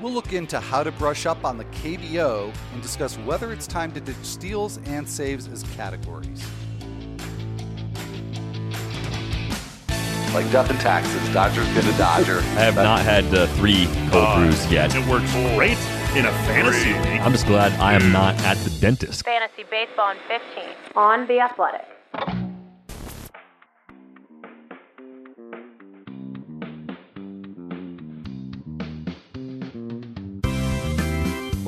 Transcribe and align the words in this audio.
We'll 0.00 0.12
look 0.12 0.32
into 0.32 0.58
how 0.58 0.82
to 0.82 0.90
brush 0.92 1.26
up 1.26 1.44
on 1.44 1.58
the 1.58 1.64
KBO 1.66 2.52
and 2.72 2.82
discuss 2.82 3.16
whether 3.18 3.52
it's 3.52 3.66
time 3.66 3.92
to 3.92 4.00
ditch 4.00 4.16
steals 4.22 4.78
and 4.86 5.06
saves 5.06 5.46
as 5.48 5.62
categories. 5.76 6.42
Like 10.32 10.50
death 10.52 10.70
and 10.70 10.78
taxes, 10.80 11.28
Dodger's 11.34 11.66
gonna 11.74 11.96
Dodger. 11.98 12.38
I 12.38 12.62
have 12.62 12.76
not 12.76 13.00
had 13.00 13.24
uh, 13.34 13.46
three 13.48 13.86
cold 14.10 14.24
Uh, 14.24 14.38
brews 14.38 14.70
yet. 14.72 14.94
It 14.94 15.06
works 15.06 15.30
great 15.54 15.76
in 16.16 16.24
a 16.24 16.32
fantasy 16.46 16.92
league. 16.92 17.20
I'm 17.20 17.32
just 17.32 17.46
glad 17.46 17.72
I 17.80 17.94
am 17.94 18.12
not 18.12 18.40
at 18.44 18.56
the 18.58 18.70
dentist. 18.80 19.24
Fantasy 19.24 19.64
Baseball 19.70 20.12
in 20.12 20.16
15 20.28 20.64
on 20.96 21.26
The 21.26 21.40
Athletic. 21.40 21.86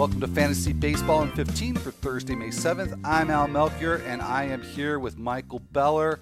Welcome 0.02 0.20
to 0.22 0.26
Fantasy 0.26 0.72
Baseball 0.72 1.22
in 1.22 1.30
15 1.30 1.76
for 1.76 1.92
Thursday, 1.92 2.34
May 2.34 2.48
7th. 2.48 2.98
I'm 3.04 3.30
Al 3.30 3.46
Melchior, 3.46 4.02
and 4.04 4.20
I 4.20 4.42
am 4.42 4.60
here 4.60 4.98
with 4.98 5.16
Michael 5.16 5.60
Beller. 5.60 6.18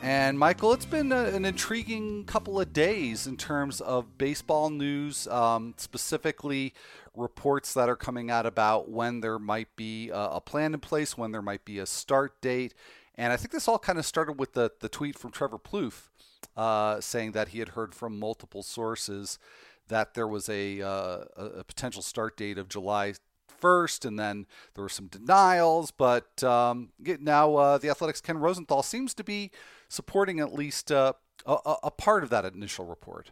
And 0.00 0.38
Michael, 0.38 0.72
it's 0.72 0.86
been 0.86 1.10
a, 1.10 1.24
an 1.24 1.44
intriguing 1.44 2.22
couple 2.26 2.60
of 2.60 2.72
days 2.72 3.26
in 3.26 3.36
terms 3.36 3.80
of 3.80 4.16
baseball 4.16 4.70
news, 4.70 5.26
um, 5.26 5.74
specifically 5.76 6.72
reports 7.16 7.74
that 7.74 7.88
are 7.88 7.96
coming 7.96 8.30
out 8.30 8.46
about 8.46 8.88
when 8.88 9.22
there 9.22 9.40
might 9.40 9.74
be 9.74 10.08
a, 10.10 10.28
a 10.34 10.40
plan 10.40 10.72
in 10.72 10.78
place, 10.78 11.18
when 11.18 11.32
there 11.32 11.42
might 11.42 11.64
be 11.64 11.80
a 11.80 11.86
start 11.86 12.40
date. 12.40 12.74
And 13.16 13.32
I 13.32 13.36
think 13.36 13.50
this 13.50 13.66
all 13.66 13.80
kind 13.80 13.98
of 13.98 14.06
started 14.06 14.38
with 14.38 14.52
the, 14.52 14.70
the 14.78 14.88
tweet 14.88 15.18
from 15.18 15.32
Trevor 15.32 15.58
Plouffe 15.58 16.10
uh, 16.56 17.00
saying 17.00 17.32
that 17.32 17.48
he 17.48 17.58
had 17.58 17.70
heard 17.70 17.92
from 17.92 18.20
multiple 18.20 18.62
sources 18.62 19.40
that 19.88 20.14
there 20.14 20.26
was 20.28 20.48
a, 20.48 20.82
uh, 20.82 21.24
a 21.36 21.64
potential 21.64 22.02
start 22.02 22.36
date 22.36 22.58
of 22.58 22.68
July 22.68 23.14
1st, 23.60 24.04
and 24.04 24.18
then 24.18 24.46
there 24.74 24.82
were 24.82 24.88
some 24.88 25.06
denials. 25.06 25.90
But 25.90 26.42
um, 26.44 26.90
now 27.20 27.56
uh, 27.56 27.78
the 27.78 27.88
Athletic's 27.88 28.20
Ken 28.20 28.38
Rosenthal 28.38 28.82
seems 28.82 29.14
to 29.14 29.24
be 29.24 29.50
supporting 29.88 30.40
at 30.40 30.52
least 30.52 30.90
uh, 30.92 31.12
a, 31.46 31.56
a- 31.64 31.78
a 31.84 31.90
part 31.90 32.22
of 32.24 32.30
that 32.30 32.44
initial 32.44 32.84
report. 32.86 33.30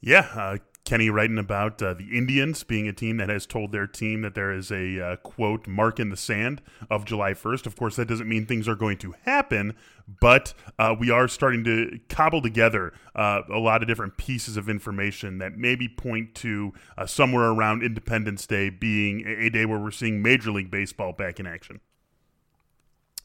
Yeah, 0.00 0.28
uh, 0.34 0.58
Kenny 0.84 1.08
writing 1.08 1.38
about 1.38 1.82
uh, 1.82 1.94
the 1.94 2.08
Indians 2.12 2.62
being 2.62 2.86
a 2.86 2.92
team 2.92 3.16
that 3.16 3.30
has 3.30 3.46
told 3.46 3.72
their 3.72 3.86
team 3.86 4.20
that 4.20 4.34
there 4.34 4.52
is 4.52 4.70
a 4.70 5.00
uh, 5.00 5.16
quote 5.16 5.66
mark 5.66 5.98
in 5.98 6.10
the 6.10 6.16
sand 6.16 6.60
of 6.90 7.06
July 7.06 7.32
1st. 7.32 7.64
Of 7.66 7.76
course, 7.76 7.96
that 7.96 8.06
doesn't 8.06 8.28
mean 8.28 8.44
things 8.44 8.68
are 8.68 8.74
going 8.74 8.98
to 8.98 9.14
happen, 9.22 9.74
but 10.20 10.52
uh, 10.78 10.94
we 10.98 11.10
are 11.10 11.26
starting 11.26 11.64
to 11.64 12.00
cobble 12.10 12.42
together 12.42 12.92
uh, 13.14 13.40
a 13.50 13.58
lot 13.58 13.80
of 13.80 13.88
different 13.88 14.18
pieces 14.18 14.58
of 14.58 14.68
information 14.68 15.38
that 15.38 15.56
maybe 15.56 15.88
point 15.88 16.34
to 16.36 16.74
uh, 16.98 17.06
somewhere 17.06 17.50
around 17.50 17.82
Independence 17.82 18.46
Day 18.46 18.68
being 18.68 19.26
a, 19.26 19.46
a 19.46 19.50
day 19.50 19.64
where 19.64 19.78
we're 19.78 19.90
seeing 19.90 20.20
Major 20.20 20.50
League 20.50 20.70
Baseball 20.70 21.12
back 21.12 21.40
in 21.40 21.46
action. 21.46 21.80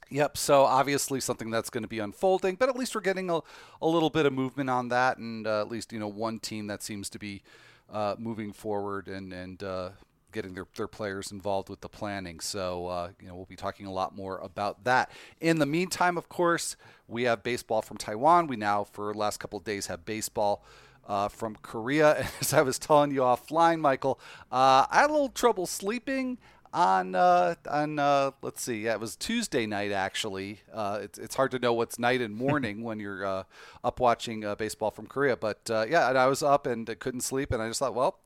Yep. 0.10 0.38
So 0.38 0.64
obviously 0.64 1.20
something 1.20 1.52
that's 1.52 1.70
going 1.70 1.84
to 1.84 1.88
be 1.88 2.00
unfolding, 2.00 2.56
but 2.56 2.68
at 2.68 2.76
least 2.76 2.96
we're 2.96 3.02
getting 3.02 3.30
a, 3.30 3.42
a 3.82 3.88
little 3.88 4.10
bit 4.10 4.26
of 4.26 4.34
movement 4.34 4.70
on 4.70 4.90
that, 4.90 5.18
and 5.18 5.46
uh, 5.46 5.62
at 5.62 5.70
least 5.70 5.94
you 5.94 6.00
know 6.00 6.08
one 6.08 6.40
team 6.40 6.68
that 6.68 6.82
seems 6.82 7.10
to 7.12 7.20
be 7.20 7.44
uh, 7.92 8.16
moving 8.18 8.52
forward 8.52 9.08
and 9.08 9.32
and 9.32 9.62
uh, 9.64 9.90
getting 10.32 10.54
their, 10.54 10.66
their 10.76 10.88
players 10.88 11.32
involved 11.32 11.70
with 11.70 11.82
the 11.82 11.90
planning. 11.90 12.40
So 12.40 12.88
uh, 12.88 13.10
you 13.22 13.28
know 13.28 13.36
we'll 13.36 13.46
be 13.46 13.56
talking 13.56 13.86
a 13.86 13.92
lot 13.92 14.16
more 14.16 14.40
about 14.40 14.84
that. 14.86 15.12
In 15.40 15.60
the 15.60 15.68
meantime, 15.68 16.18
of 16.18 16.28
course, 16.28 16.76
we 17.08 17.24
have 17.24 17.44
baseball 17.44 17.84
from 17.84 17.98
Taiwan. 17.98 18.48
We 18.48 18.56
now 18.56 18.86
for 18.86 19.14
the 19.14 19.20
last 19.20 19.40
couple 19.40 19.60
of 19.60 19.66
days 19.66 19.88
have 19.88 20.06
baseball. 20.06 20.64
Uh, 21.08 21.28
from 21.28 21.56
Korea, 21.64 22.28
as 22.40 22.54
I 22.54 22.62
was 22.62 22.78
telling 22.78 23.10
you 23.10 23.22
offline, 23.22 23.80
Michael, 23.80 24.20
uh, 24.52 24.86
I 24.92 25.02
had 25.02 25.10
a 25.10 25.14
little 25.14 25.30
trouble 25.30 25.66
sleeping 25.66 26.38
on 26.74 27.16
uh, 27.16 27.56
on 27.70 28.00
uh, 28.00 28.32
let's 28.42 28.62
see, 28.62 28.82
yeah, 28.82 28.94
it 28.94 29.00
was 29.00 29.16
Tuesday 29.16 29.66
night 29.66 29.92
actually. 29.92 30.62
Uh, 30.74 31.00
it's 31.02 31.18
it's 31.18 31.36
hard 31.36 31.52
to 31.52 31.60
know 31.60 31.74
what's 31.74 32.00
night 32.00 32.22
and 32.22 32.36
morning 32.48 32.84
when 32.84 33.00
you're 33.00 33.26
uh, 33.26 33.44
up 33.84 34.00
watching 34.00 34.46
uh, 34.46 34.56
baseball 34.56 34.92
from 34.92 35.08
Korea. 35.08 35.36
But 35.36 35.70
uh, 35.70 35.86
yeah, 35.90 36.10
and 36.10 36.18
I 36.18 36.28
was 36.28 36.44
up 36.44 36.66
and 36.66 36.88
couldn't 37.00 37.22
sleep, 37.22 37.52
and 37.52 37.62
I 37.62 37.68
just 37.68 37.80
thought, 37.80 37.96
well, 37.96 38.20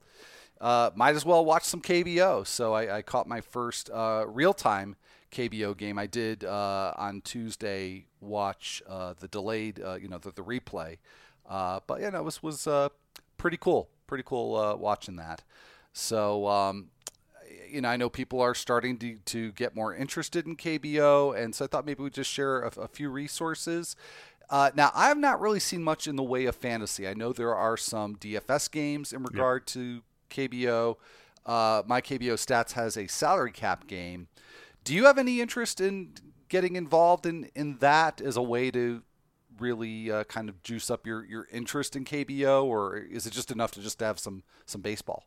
uh, 0.62 0.92
might 0.96 1.16
as 1.16 1.26
well 1.26 1.44
watch 1.44 1.64
some 1.64 1.82
KBO. 1.82 2.48
So 2.48 2.74
I, 2.74 2.98
I 2.98 3.02
caught 3.02 3.28
my 3.28 3.42
first 3.42 3.90
uh, 3.90 4.26
real 4.28 4.54
time 4.54 4.96
KBO 5.32 5.76
game. 5.76 5.98
I 5.98 6.08
did 6.08 6.46
uh, 6.46 6.94
on 6.96 7.22
Tuesday 7.22 8.06
watch 8.22 8.82
uh, 8.88 9.14
the 9.20 9.28
delayed, 9.28 9.82
uh, 9.84 9.96
you 9.96 10.08
know, 10.08 10.18
the, 10.18 10.32
the 10.32 10.44
replay. 10.44 10.98
Uh, 11.48 11.82
but 11.86 12.00
yeah, 12.00 12.10
know, 12.12 12.20
it 12.20 12.24
was 12.24 12.42
was 12.42 12.68
uh, 12.68 12.90
pretty 13.38 13.58
cool, 13.58 13.90
pretty 14.08 14.24
cool 14.26 14.56
uh, 14.56 14.76
watching 14.76 15.18
that. 15.18 15.44
So 15.92 16.48
um, 16.48 16.90
you 17.74 17.82
know, 17.82 17.90
I 17.90 17.98
know 17.98 18.10
people 18.10 18.40
are 18.42 18.54
starting 18.54 18.98
to, 19.00 19.16
to 19.26 19.52
get 19.54 19.76
more 19.76 19.96
interested 19.96 20.46
in 20.46 20.56
KBO, 20.56 21.38
and 21.38 21.56
so 21.56 21.66
I 21.66 21.68
thought 21.68 21.86
maybe 21.86 22.04
we'd 22.04 22.14
just 22.14 22.32
share 22.32 22.62
a, 22.62 22.82
a 22.82 22.88
few 22.88 23.10
resources. 23.10 23.96
Uh, 24.50 24.70
now, 24.76 24.92
I 24.94 25.08
have 25.08 25.18
not 25.18 25.42
really 25.42 25.60
seen 25.60 25.84
much 25.84 26.08
in 26.08 26.16
the 26.16 26.24
way 26.24 26.46
of 26.46 26.56
fantasy. 26.56 27.08
I 27.08 27.14
know 27.14 27.34
there 27.34 27.56
are 27.56 27.76
some 27.78 28.16
DFS 28.16 28.70
games 28.70 29.12
in 29.12 29.24
regard 29.24 29.66
to 29.68 30.02
KBO. 30.30 30.98
Uh, 31.46 31.82
my 31.88 32.02
KBO 32.02 32.34
Stats 32.34 32.74
has 32.74 32.96
a 32.96 33.08
salary 33.08 33.52
cap 33.52 33.88
game. 33.88 34.28
Do 34.84 34.94
you 34.94 35.06
have 35.06 35.18
any 35.18 35.42
interest 35.42 35.82
in 35.82 36.14
getting 36.50 36.76
involved 36.76 37.26
in, 37.26 37.50
in 37.56 37.78
that 37.80 38.22
as 38.22 38.38
a 38.38 38.42
way 38.42 38.70
to 38.72 39.02
really 39.60 40.12
uh, 40.12 40.24
kind 40.26 40.50
of 40.50 40.62
juice 40.62 40.90
up 40.90 41.08
your, 41.08 41.26
your 41.26 41.48
interest 41.52 41.96
in 41.96 42.06
KBO, 42.06 42.64
or 42.64 42.98
is 42.98 43.26
it 43.26 43.34
just 43.34 43.52
enough 43.52 43.72
to 43.72 43.82
just 43.82 44.00
have 44.02 44.20
some 44.20 44.44
some 44.66 44.82
baseball? 44.82 45.26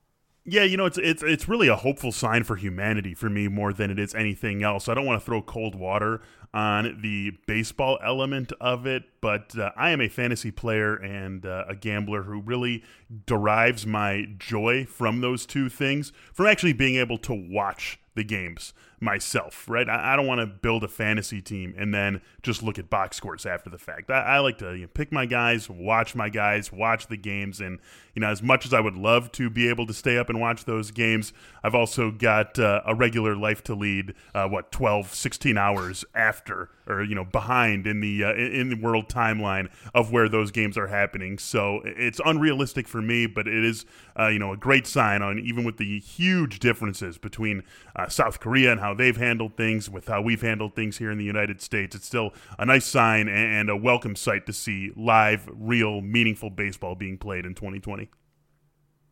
Yeah, 0.48 0.62
you 0.62 0.76
know, 0.76 0.86
it's 0.86 0.96
it's 0.98 1.24
it's 1.24 1.48
really 1.48 1.66
a 1.66 1.74
hopeful 1.74 2.12
sign 2.12 2.44
for 2.44 2.54
humanity 2.54 3.14
for 3.14 3.28
me 3.28 3.48
more 3.48 3.72
than 3.72 3.90
it 3.90 3.98
is 3.98 4.14
anything 4.14 4.62
else. 4.62 4.88
I 4.88 4.94
don't 4.94 5.04
want 5.04 5.20
to 5.20 5.26
throw 5.26 5.42
cold 5.42 5.74
water 5.74 6.20
on 6.54 7.00
the 7.02 7.32
baseball 7.46 7.98
element 8.02 8.52
of 8.60 8.86
it, 8.86 9.02
but 9.20 9.58
uh, 9.58 9.72
I 9.76 9.90
am 9.90 10.00
a 10.00 10.08
fantasy 10.08 10.52
player 10.52 10.94
and 10.94 11.44
uh, 11.44 11.64
a 11.68 11.74
gambler 11.74 12.22
who 12.22 12.40
really 12.40 12.84
derives 13.26 13.86
my 13.86 14.28
joy 14.38 14.84
from 14.84 15.20
those 15.20 15.46
two 15.46 15.68
things, 15.68 16.12
from 16.32 16.46
actually 16.46 16.74
being 16.74 16.94
able 16.94 17.18
to 17.18 17.34
watch 17.34 17.98
the 18.14 18.24
games 18.24 18.72
myself, 19.00 19.68
right? 19.68 19.88
I, 19.88 20.12
I 20.12 20.16
don't 20.16 20.26
want 20.26 20.40
to 20.40 20.46
build 20.46 20.84
a 20.84 20.88
fantasy 20.88 21.42
team 21.42 21.74
and 21.76 21.92
then 21.92 22.22
just 22.42 22.62
look 22.62 22.78
at 22.78 22.88
box 22.88 23.16
scores 23.16 23.44
after 23.44 23.70
the 23.70 23.78
fact. 23.78 24.10
I, 24.10 24.22
I 24.22 24.38
like 24.38 24.58
to 24.58 24.74
you 24.74 24.82
know, 24.82 24.88
pick 24.92 25.12
my 25.12 25.26
guys, 25.26 25.68
watch 25.68 26.14
my 26.14 26.28
guys, 26.28 26.72
watch 26.72 27.08
the 27.08 27.16
games, 27.16 27.60
and 27.60 27.78
you 28.14 28.20
know, 28.20 28.28
as 28.28 28.42
much 28.42 28.64
as 28.64 28.72
I 28.72 28.80
would 28.80 28.96
love 28.96 29.30
to 29.32 29.50
be 29.50 29.68
able 29.68 29.86
to 29.86 29.92
stay 29.92 30.16
up 30.16 30.30
and 30.30 30.40
watch 30.40 30.64
those 30.64 30.90
games, 30.90 31.34
I've 31.62 31.74
also 31.74 32.10
got 32.10 32.58
uh, 32.58 32.80
a 32.86 32.94
regular 32.94 33.36
life 33.36 33.62
to 33.64 33.74
lead. 33.74 34.14
Uh, 34.34 34.48
what 34.48 34.72
12, 34.72 35.14
16 35.14 35.58
hours 35.58 36.04
after, 36.14 36.70
or 36.86 37.02
you 37.02 37.14
know, 37.14 37.24
behind 37.24 37.86
in 37.86 38.00
the 38.00 38.24
uh, 38.24 38.32
in 38.32 38.70
the 38.70 38.76
world 38.76 39.08
timeline 39.08 39.68
of 39.94 40.12
where 40.12 40.28
those 40.28 40.50
games 40.50 40.78
are 40.78 40.86
happening. 40.86 41.38
So 41.38 41.82
it's 41.84 42.20
unrealistic 42.24 42.88
for 42.88 43.02
me, 43.02 43.26
but 43.26 43.46
it 43.46 43.64
is 43.64 43.84
uh, 44.18 44.28
you 44.28 44.38
know 44.38 44.52
a 44.52 44.56
great 44.56 44.86
sign 44.86 45.20
on 45.20 45.38
even 45.38 45.64
with 45.64 45.76
the 45.76 46.00
huge 46.00 46.58
differences 46.58 47.18
between 47.18 47.62
uh, 47.94 48.08
South 48.08 48.40
Korea 48.40 48.72
and 48.72 48.80
how 48.86 48.94
they've 48.94 49.16
handled 49.16 49.56
things 49.56 49.90
with 49.90 50.06
how 50.06 50.22
we've 50.22 50.42
handled 50.42 50.76
things 50.76 50.98
here 50.98 51.10
in 51.10 51.18
the 51.18 51.24
United 51.24 51.60
States. 51.60 51.96
It's 51.96 52.06
still 52.06 52.32
a 52.56 52.64
nice 52.64 52.84
sign 52.84 53.28
and, 53.28 53.68
a 53.68 53.76
welcome 53.76 54.14
sight 54.14 54.46
to 54.46 54.52
see 54.52 54.92
live, 54.94 55.48
real, 55.52 56.00
meaningful 56.00 56.50
baseball 56.50 56.94
being 56.94 57.18
played 57.18 57.44
in 57.44 57.54
2020. 57.54 58.08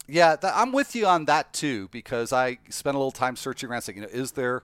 Yeah, 0.07 0.37
th- 0.37 0.53
I'm 0.55 0.71
with 0.71 0.95
you 0.95 1.07
on 1.07 1.25
that 1.25 1.53
too 1.53 1.89
because 1.89 2.33
I 2.33 2.59
spent 2.69 2.95
a 2.95 2.99
little 2.99 3.11
time 3.11 3.34
searching 3.34 3.69
around, 3.69 3.83
saying, 3.83 3.99
you 3.99 4.03
know, 4.03 4.09
is 4.13 4.33
there 4.33 4.63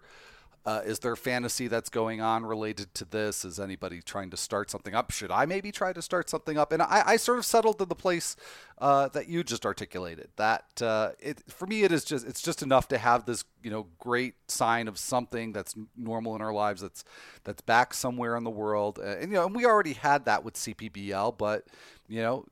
uh, 0.66 0.82
is 0.84 0.98
there 0.98 1.16
fantasy 1.16 1.69
that's 1.69 1.88
going 1.88 2.21
on 2.21 2.44
related 2.44 2.94
to 2.94 3.06
this? 3.06 3.44
Is 3.47 3.59
anybody 3.59 4.03
trying 4.03 4.31
to 4.31 4.37
start 4.37 4.71
something 4.71 4.94
up? 4.94 5.10
Should 5.10 5.31
I 5.31 5.47
maybe 5.47 5.72
try 5.72 5.93
to 5.94 6.03
start 6.03 6.28
something 6.28 6.59
up? 6.59 6.72
And 6.72 6.82
I, 6.82 7.03
I 7.06 7.16
sort 7.16 7.38
of 7.38 7.47
settled 7.47 7.79
to 7.79 7.87
the 7.87 7.94
place 7.94 8.37
uh, 8.79 9.08
that 9.08 9.26
you 9.26 9.43
just 9.43 9.64
articulated. 9.64 10.29
That 10.37 10.82
uh, 10.82 11.12
it 11.19 11.43
for 11.49 11.67
me, 11.67 11.82
it 11.82 11.93
is 11.93 12.05
just 12.05 12.26
it's 12.26 12.43
just 12.43 12.62
enough 12.62 12.88
to 12.88 12.99
have 12.99 13.25
this 13.25 13.44
you 13.62 13.70
know 13.70 13.87
great 13.99 14.34
sign 14.49 14.87
of 14.87 14.99
something 14.99 15.52
that's 15.52 15.75
normal 15.96 16.37
in 16.37 16.43
our 16.43 16.52
lives 16.52 16.82
that's 16.82 17.05
that's 17.44 17.62
back 17.62 17.94
somewhere 17.94 18.37
in 18.37 18.44
the 18.44 18.50
world. 18.50 18.99
Uh, 18.99 19.17
and 19.19 19.31
you 19.31 19.37
know, 19.38 19.46
and 19.46 19.56
we 19.56 19.64
already 19.64 19.94
had 19.94 20.26
that 20.26 20.44
with 20.44 20.55
CPBL, 20.55 21.38
but 21.38 21.69
you 22.06 22.20
know 22.20 22.44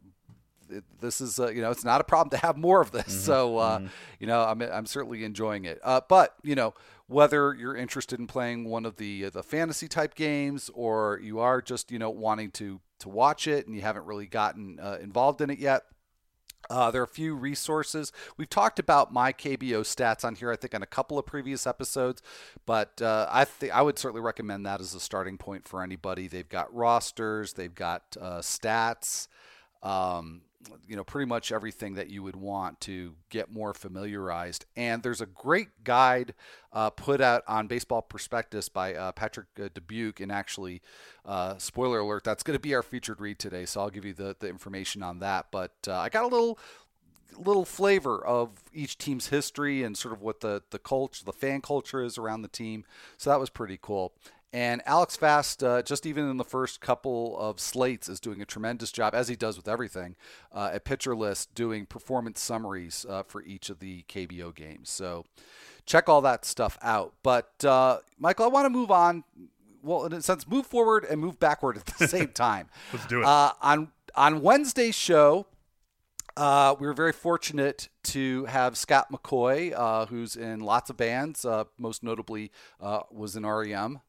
it, 0.70 0.84
this 1.00 1.20
is 1.20 1.38
uh, 1.38 1.48
you 1.48 1.60
know 1.60 1.70
it's 1.70 1.84
not 1.84 2.00
a 2.00 2.04
problem 2.04 2.30
to 2.30 2.46
have 2.46 2.56
more 2.56 2.80
of 2.80 2.90
this. 2.90 3.24
So 3.24 3.58
uh, 3.58 3.80
you 4.18 4.26
know 4.26 4.42
I'm 4.42 4.62
I'm 4.62 4.86
certainly 4.86 5.24
enjoying 5.24 5.64
it. 5.64 5.78
Uh, 5.82 6.00
but 6.08 6.34
you 6.42 6.54
know 6.54 6.74
whether 7.06 7.54
you're 7.54 7.76
interested 7.76 8.18
in 8.18 8.26
playing 8.26 8.64
one 8.64 8.84
of 8.84 8.96
the 8.96 9.30
the 9.30 9.42
fantasy 9.42 9.88
type 9.88 10.14
games 10.14 10.70
or 10.74 11.20
you 11.22 11.40
are 11.40 11.60
just 11.60 11.90
you 11.90 11.98
know 11.98 12.10
wanting 12.10 12.50
to 12.52 12.80
to 13.00 13.08
watch 13.08 13.46
it 13.46 13.66
and 13.66 13.74
you 13.74 13.82
haven't 13.82 14.04
really 14.04 14.26
gotten 14.26 14.78
uh, 14.80 14.98
involved 15.00 15.40
in 15.40 15.50
it 15.50 15.58
yet. 15.58 15.82
Uh, 16.70 16.90
there 16.90 17.00
are 17.00 17.04
a 17.04 17.08
few 17.08 17.34
resources. 17.34 18.12
We've 18.36 18.50
talked 18.50 18.78
about 18.78 19.12
my 19.12 19.32
KBO 19.32 19.80
stats 19.82 20.24
on 20.24 20.34
here, 20.34 20.52
I 20.52 20.56
think, 20.56 20.74
on 20.74 20.82
a 20.82 20.86
couple 20.86 21.18
of 21.18 21.24
previous 21.24 21.66
episodes, 21.66 22.20
but 22.66 23.00
uh, 23.00 23.26
I 23.30 23.44
think 23.44 23.72
I 23.72 23.80
would 23.80 23.98
certainly 23.98 24.20
recommend 24.20 24.66
that 24.66 24.80
as 24.80 24.94
a 24.94 25.00
starting 25.00 25.38
point 25.38 25.66
for 25.66 25.82
anybody. 25.82 26.28
They've 26.28 26.48
got 26.48 26.74
rosters, 26.74 27.54
they've 27.54 27.74
got 27.74 28.16
uh, 28.20 28.40
stats, 28.40 29.28
um, 29.82 30.42
you 30.88 30.96
know, 30.96 31.04
pretty 31.04 31.26
much 31.26 31.52
everything 31.52 31.94
that 31.94 32.10
you 32.10 32.22
would 32.22 32.36
want 32.36 32.80
to 32.80 33.14
get 33.30 33.50
more 33.50 33.72
familiarized. 33.72 34.66
And 34.76 35.02
there's 35.02 35.20
a 35.20 35.26
great 35.26 35.84
guide 35.84 36.34
uh, 36.72 36.90
put 36.90 37.20
out 37.20 37.42
on 37.46 37.66
Baseball 37.66 38.02
Prospectus 38.02 38.68
by 38.68 38.94
uh, 38.94 39.12
Patrick 39.12 39.46
uh, 39.62 39.68
Dubuque. 39.72 40.20
And 40.20 40.32
actually, 40.32 40.82
uh, 41.24 41.58
spoiler 41.58 42.00
alert, 42.00 42.24
that's 42.24 42.42
going 42.42 42.56
to 42.56 42.60
be 42.60 42.74
our 42.74 42.82
featured 42.82 43.20
read 43.20 43.38
today. 43.38 43.66
So 43.66 43.80
I'll 43.80 43.90
give 43.90 44.04
you 44.04 44.14
the, 44.14 44.36
the 44.38 44.48
information 44.48 45.02
on 45.02 45.20
that. 45.20 45.46
But 45.50 45.74
uh, 45.86 45.96
I 45.96 46.08
got 46.08 46.24
a 46.24 46.28
little 46.28 46.58
little 47.36 47.64
flavor 47.64 48.24
of 48.26 48.50
each 48.72 48.98
team's 48.98 49.28
history 49.28 49.84
and 49.84 49.96
sort 49.96 50.12
of 50.12 50.20
what 50.20 50.40
the 50.40 50.62
the 50.70 50.78
culture, 50.78 51.24
the 51.24 51.32
fan 51.32 51.60
culture 51.60 52.02
is 52.02 52.18
around 52.18 52.42
the 52.42 52.48
team. 52.48 52.84
So 53.16 53.30
that 53.30 53.38
was 53.38 53.50
pretty 53.50 53.78
cool. 53.80 54.12
And 54.52 54.80
Alex 54.86 55.14
Fast, 55.14 55.62
uh, 55.62 55.82
just 55.82 56.06
even 56.06 56.28
in 56.30 56.38
the 56.38 56.44
first 56.44 56.80
couple 56.80 57.38
of 57.38 57.60
slates, 57.60 58.08
is 58.08 58.18
doing 58.18 58.40
a 58.40 58.46
tremendous 58.46 58.90
job, 58.90 59.14
as 59.14 59.28
he 59.28 59.36
does 59.36 59.58
with 59.58 59.68
everything, 59.68 60.16
uh, 60.52 60.70
at 60.72 60.84
Pitcher 60.84 61.14
List, 61.14 61.54
doing 61.54 61.84
performance 61.84 62.40
summaries 62.40 63.04
uh, 63.08 63.22
for 63.24 63.42
each 63.42 63.68
of 63.68 63.80
the 63.80 64.04
KBO 64.08 64.54
games. 64.54 64.88
So 64.88 65.26
check 65.84 66.08
all 66.08 66.22
that 66.22 66.46
stuff 66.46 66.78
out. 66.80 67.12
But, 67.22 67.62
uh, 67.62 67.98
Michael, 68.18 68.46
I 68.46 68.48
want 68.48 68.64
to 68.64 68.70
move 68.70 68.90
on. 68.90 69.24
Well, 69.82 70.06
in 70.06 70.14
a 70.14 70.22
sense, 70.22 70.48
move 70.48 70.66
forward 70.66 71.04
and 71.04 71.20
move 71.20 71.38
backward 71.38 71.76
at 71.76 71.86
the 71.86 72.08
same 72.08 72.28
time. 72.28 72.68
Let's 72.92 73.06
do 73.06 73.20
it. 73.20 73.26
Uh, 73.26 73.52
on, 73.60 73.92
on 74.14 74.40
Wednesday's 74.40 74.94
show, 74.94 75.46
uh, 76.38 76.74
we 76.78 76.86
were 76.86 76.94
very 76.94 77.12
fortunate 77.12 77.90
to 78.04 78.46
have 78.46 78.78
Scott 78.78 79.12
McCaughey, 79.12 79.74
uh, 79.76 80.06
who's 80.06 80.36
in 80.36 80.60
lots 80.60 80.88
of 80.88 80.96
bands, 80.96 81.44
uh, 81.44 81.64
most 81.78 82.02
notably 82.02 82.50
uh, 82.80 83.00
was 83.10 83.36
in 83.36 83.44
REM 83.44 84.00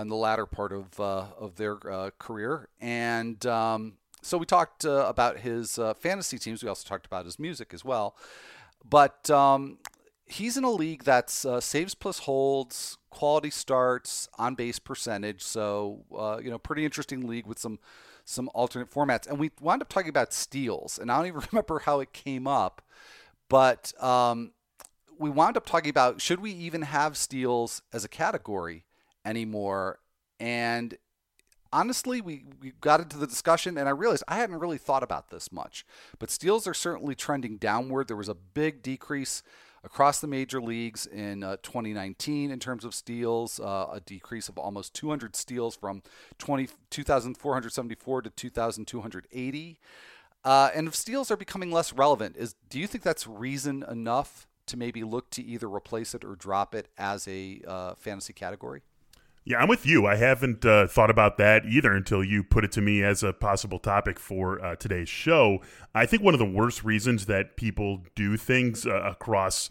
in 0.00 0.08
the 0.08 0.16
latter 0.16 0.46
part 0.46 0.72
of 0.72 0.98
uh, 0.98 1.26
of 1.38 1.56
their 1.56 1.76
uh, 1.90 2.10
career, 2.18 2.68
and 2.80 3.44
um, 3.46 3.94
so 4.22 4.38
we 4.38 4.46
talked 4.46 4.84
about 4.84 5.40
his 5.40 5.78
fantasy 5.98 6.38
teams. 6.38 6.62
We 6.62 6.68
also 6.68 6.88
talked 6.88 7.06
about 7.06 7.24
his 7.24 7.38
music 7.38 7.72
as 7.74 7.84
well, 7.84 8.16
but. 8.88 9.30
Um, 9.30 9.78
he's 10.24 10.56
in 10.56 10.64
a 10.64 10.70
league 10.70 11.04
that's 11.04 11.44
saves 11.60 11.94
plus 11.94 12.20
holds, 12.20 12.96
quality 13.10 13.50
starts, 13.50 14.30
on 14.38 14.54
base 14.54 14.78
percentage. 14.78 15.42
So, 15.42 16.04
you 16.42 16.48
know, 16.48 16.58
pretty 16.58 16.86
interesting 16.86 17.26
league 17.26 17.46
with 17.46 17.58
some 17.58 17.78
some 18.24 18.50
alternate 18.54 18.90
formats. 18.90 19.26
And 19.26 19.38
we 19.38 19.50
wound 19.60 19.82
up 19.82 19.88
talking 19.88 20.08
about 20.08 20.32
steals, 20.32 20.98
and 20.98 21.10
I 21.10 21.18
don't 21.18 21.26
even 21.26 21.42
remember 21.52 21.80
how 21.80 22.00
it 22.00 22.12
came 22.12 22.46
up, 22.46 22.82
but 23.48 23.92
um, 24.02 24.52
we 25.18 25.30
wound 25.30 25.56
up 25.56 25.66
talking 25.66 25.90
about 25.90 26.20
should 26.20 26.40
we 26.40 26.50
even 26.52 26.82
have 26.82 27.16
steals 27.16 27.82
as 27.92 28.04
a 28.04 28.08
category 28.08 28.84
anymore? 29.24 29.98
And 30.40 30.96
honestly, 31.72 32.20
we, 32.20 32.44
we 32.60 32.72
got 32.80 33.00
into 33.00 33.16
the 33.16 33.26
discussion, 33.26 33.78
and 33.78 33.88
I 33.88 33.92
realized 33.92 34.24
I 34.28 34.36
hadn't 34.36 34.58
really 34.58 34.78
thought 34.78 35.02
about 35.02 35.30
this 35.30 35.50
much. 35.50 35.84
But 36.18 36.30
steals 36.30 36.66
are 36.66 36.74
certainly 36.74 37.14
trending 37.14 37.56
downward. 37.56 38.08
There 38.08 38.16
was 38.16 38.28
a 38.28 38.34
big 38.34 38.82
decrease 38.82 39.42
across 39.84 40.20
the 40.20 40.26
major 40.28 40.60
leagues 40.60 41.06
in 41.06 41.42
uh, 41.42 41.56
2019 41.62 42.50
in 42.50 42.60
terms 42.60 42.84
of 42.84 42.94
steals, 42.94 43.58
uh, 43.58 43.88
a 43.92 44.00
decrease 44.00 44.48
of 44.48 44.58
almost 44.58 44.94
200 44.94 45.34
steals 45.34 45.74
from 45.74 46.02
20, 46.38 46.68
2,474 46.90 48.22
to 48.22 48.30
2,280. 48.30 49.78
Uh, 50.44 50.70
and 50.74 50.88
if 50.88 50.94
steals 50.94 51.30
are 51.30 51.36
becoming 51.36 51.70
less 51.70 51.92
relevant, 51.92 52.36
is 52.36 52.54
do 52.68 52.78
you 52.78 52.86
think 52.86 53.02
that's 53.02 53.26
reason 53.26 53.84
enough 53.90 54.46
to 54.66 54.76
maybe 54.76 55.02
look 55.02 55.30
to 55.30 55.42
either 55.42 55.68
replace 55.68 56.14
it 56.14 56.24
or 56.24 56.36
drop 56.36 56.74
it 56.74 56.88
as 56.96 57.26
a 57.26 57.60
uh, 57.66 57.94
fantasy 57.94 58.32
category? 58.32 58.82
Yeah, 59.44 59.58
I'm 59.58 59.68
with 59.68 59.84
you. 59.84 60.06
I 60.06 60.14
haven't 60.14 60.64
uh, 60.64 60.86
thought 60.86 61.10
about 61.10 61.36
that 61.38 61.66
either 61.66 61.92
until 61.92 62.22
you 62.22 62.44
put 62.44 62.64
it 62.64 62.70
to 62.72 62.80
me 62.80 63.02
as 63.02 63.24
a 63.24 63.32
possible 63.32 63.80
topic 63.80 64.20
for 64.20 64.64
uh, 64.64 64.76
today's 64.76 65.08
show. 65.08 65.60
I 65.94 66.06
think 66.06 66.22
one 66.22 66.32
of 66.32 66.38
the 66.38 66.46
worst 66.46 66.84
reasons 66.84 67.26
that 67.26 67.56
people 67.56 68.02
do 68.14 68.36
things 68.36 68.86
uh, 68.86 69.02
across 69.02 69.68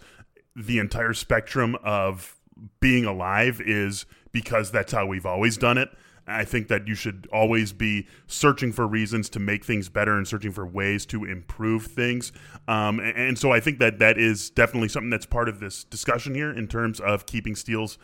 the 0.56 0.78
entire 0.78 1.14
spectrum 1.14 1.78
of 1.84 2.36
being 2.82 3.06
alive 3.06 3.62
is 3.62 4.06
because 4.34 4.72
that's 4.72 4.92
how 4.92 5.06
we've 5.06 5.26
always 5.26 5.56
done 5.56 5.78
it. 5.78 5.90
I 6.28 6.44
think 6.44 6.68
that 6.68 6.88
you 6.88 6.94
should 6.94 7.28
always 7.32 7.72
be 7.72 8.08
searching 8.28 8.72
for 8.72 8.86
reasons 8.86 9.30
to 9.30 9.40
make 9.40 9.64
things 9.66 9.90
better 9.90 10.18
and 10.18 10.28
searching 10.28 10.52
for 10.52 10.66
ways 10.66 11.06
to 11.08 11.26
improve 11.26 11.86
things. 11.88 12.32
Um, 12.68 13.00
and, 13.00 13.18
and 13.18 13.40
so 13.40 13.52
I 13.52 13.60
think 13.60 13.80
that 13.80 14.00
that 14.00 14.18
is 14.18 14.50
definitely 14.50 14.90
something 14.90 15.10
that's 15.10 15.26
part 15.26 15.50
of 15.50 15.60
this 15.60 15.84
discussion 15.84 16.36
here 16.36 16.52
in 16.52 16.68
terms 16.68 17.00
of 17.00 17.26
keeping 17.26 17.56
steals 17.56 17.98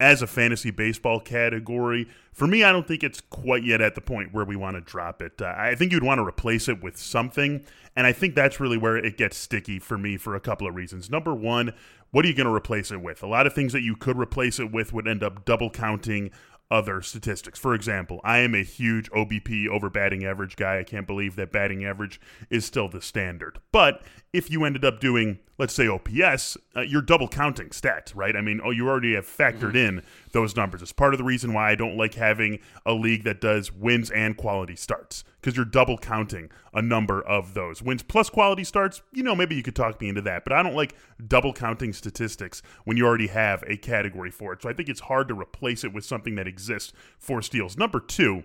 as 0.00 0.22
a 0.22 0.26
fantasy 0.26 0.70
baseball 0.70 1.20
category. 1.20 2.08
For 2.32 2.46
me, 2.46 2.64
I 2.64 2.72
don't 2.72 2.88
think 2.88 3.04
it's 3.04 3.20
quite 3.20 3.62
yet 3.62 3.80
at 3.80 3.94
the 3.94 4.00
point 4.00 4.32
where 4.32 4.44
we 4.44 4.56
want 4.56 4.76
to 4.76 4.80
drop 4.80 5.22
it. 5.22 5.40
Uh, 5.40 5.54
I 5.56 5.74
think 5.74 5.92
you'd 5.92 6.02
want 6.02 6.18
to 6.18 6.26
replace 6.26 6.68
it 6.68 6.82
with 6.82 6.96
something, 6.96 7.64
and 7.94 8.06
I 8.06 8.12
think 8.12 8.34
that's 8.34 8.58
really 8.58 8.78
where 8.78 8.96
it 8.96 9.16
gets 9.16 9.36
sticky 9.36 9.78
for 9.78 9.96
me 9.96 10.16
for 10.16 10.34
a 10.34 10.40
couple 10.40 10.66
of 10.66 10.74
reasons. 10.74 11.08
Number 11.08 11.34
one, 11.34 11.72
what 12.10 12.24
are 12.24 12.28
you 12.28 12.34
going 12.34 12.46
to 12.46 12.54
replace 12.54 12.90
it 12.90 13.00
with? 13.00 13.22
A 13.22 13.26
lot 13.26 13.46
of 13.46 13.54
things 13.54 13.72
that 13.72 13.82
you 13.82 13.96
could 13.96 14.18
replace 14.18 14.58
it 14.58 14.70
with 14.72 14.92
would 14.92 15.08
end 15.08 15.22
up 15.22 15.44
double 15.44 15.70
counting 15.70 16.30
other 16.72 17.02
statistics. 17.02 17.58
For 17.58 17.74
example, 17.74 18.18
I 18.24 18.38
am 18.38 18.54
a 18.54 18.62
huge 18.62 19.10
OBP 19.10 19.68
over 19.68 19.90
batting 19.90 20.24
average 20.24 20.56
guy. 20.56 20.78
I 20.78 20.84
can't 20.84 21.06
believe 21.06 21.36
that 21.36 21.52
batting 21.52 21.84
average 21.84 22.18
is 22.48 22.64
still 22.64 22.88
the 22.88 23.02
standard. 23.02 23.60
But 23.72 24.02
if 24.32 24.50
you 24.50 24.64
ended 24.64 24.82
up 24.82 24.98
doing, 24.98 25.38
let's 25.58 25.74
say, 25.74 25.86
OPS, 25.86 26.56
uh, 26.74 26.80
you're 26.80 27.02
double 27.02 27.28
counting 27.28 27.68
stats, 27.68 28.16
right? 28.16 28.34
I 28.34 28.40
mean, 28.40 28.62
oh, 28.64 28.70
you 28.70 28.88
already 28.88 29.14
have 29.14 29.26
factored 29.26 29.74
mm-hmm. 29.74 29.98
in 29.98 30.02
those 30.32 30.56
numbers. 30.56 30.80
It's 30.80 30.92
part 30.92 31.12
of 31.12 31.18
the 31.18 31.24
reason 31.24 31.52
why 31.52 31.70
I 31.70 31.74
don't 31.74 31.98
like 31.98 32.14
having 32.14 32.58
a 32.86 32.94
league 32.94 33.24
that 33.24 33.42
does 33.42 33.70
wins 33.70 34.10
and 34.10 34.34
quality 34.34 34.74
starts 34.74 35.24
because 35.42 35.56
you're 35.56 35.64
double 35.64 35.98
counting 35.98 36.48
a 36.72 36.80
number 36.80 37.20
of 37.20 37.52
those 37.54 37.82
wins 37.82 38.02
plus 38.02 38.30
quality 38.30 38.62
starts. 38.62 39.02
You 39.12 39.24
know, 39.24 39.34
maybe 39.34 39.56
you 39.56 39.62
could 39.62 39.74
talk 39.74 40.00
me 40.00 40.08
into 40.08 40.22
that, 40.22 40.44
but 40.44 40.52
I 40.52 40.62
don't 40.62 40.76
like 40.76 40.94
double 41.26 41.52
counting 41.52 41.92
statistics 41.92 42.62
when 42.84 42.96
you 42.96 43.04
already 43.04 43.26
have 43.26 43.64
a 43.66 43.76
category 43.76 44.30
for 44.30 44.52
it. 44.52 44.62
So 44.62 44.68
I 44.68 44.72
think 44.72 44.88
it's 44.88 45.00
hard 45.00 45.28
to 45.28 45.34
replace 45.34 45.82
it 45.82 45.92
with 45.92 46.04
something 46.04 46.36
that 46.36 46.46
exists 46.46 46.92
for 47.18 47.42
steals. 47.42 47.76
Number 47.76 47.98
two, 47.98 48.44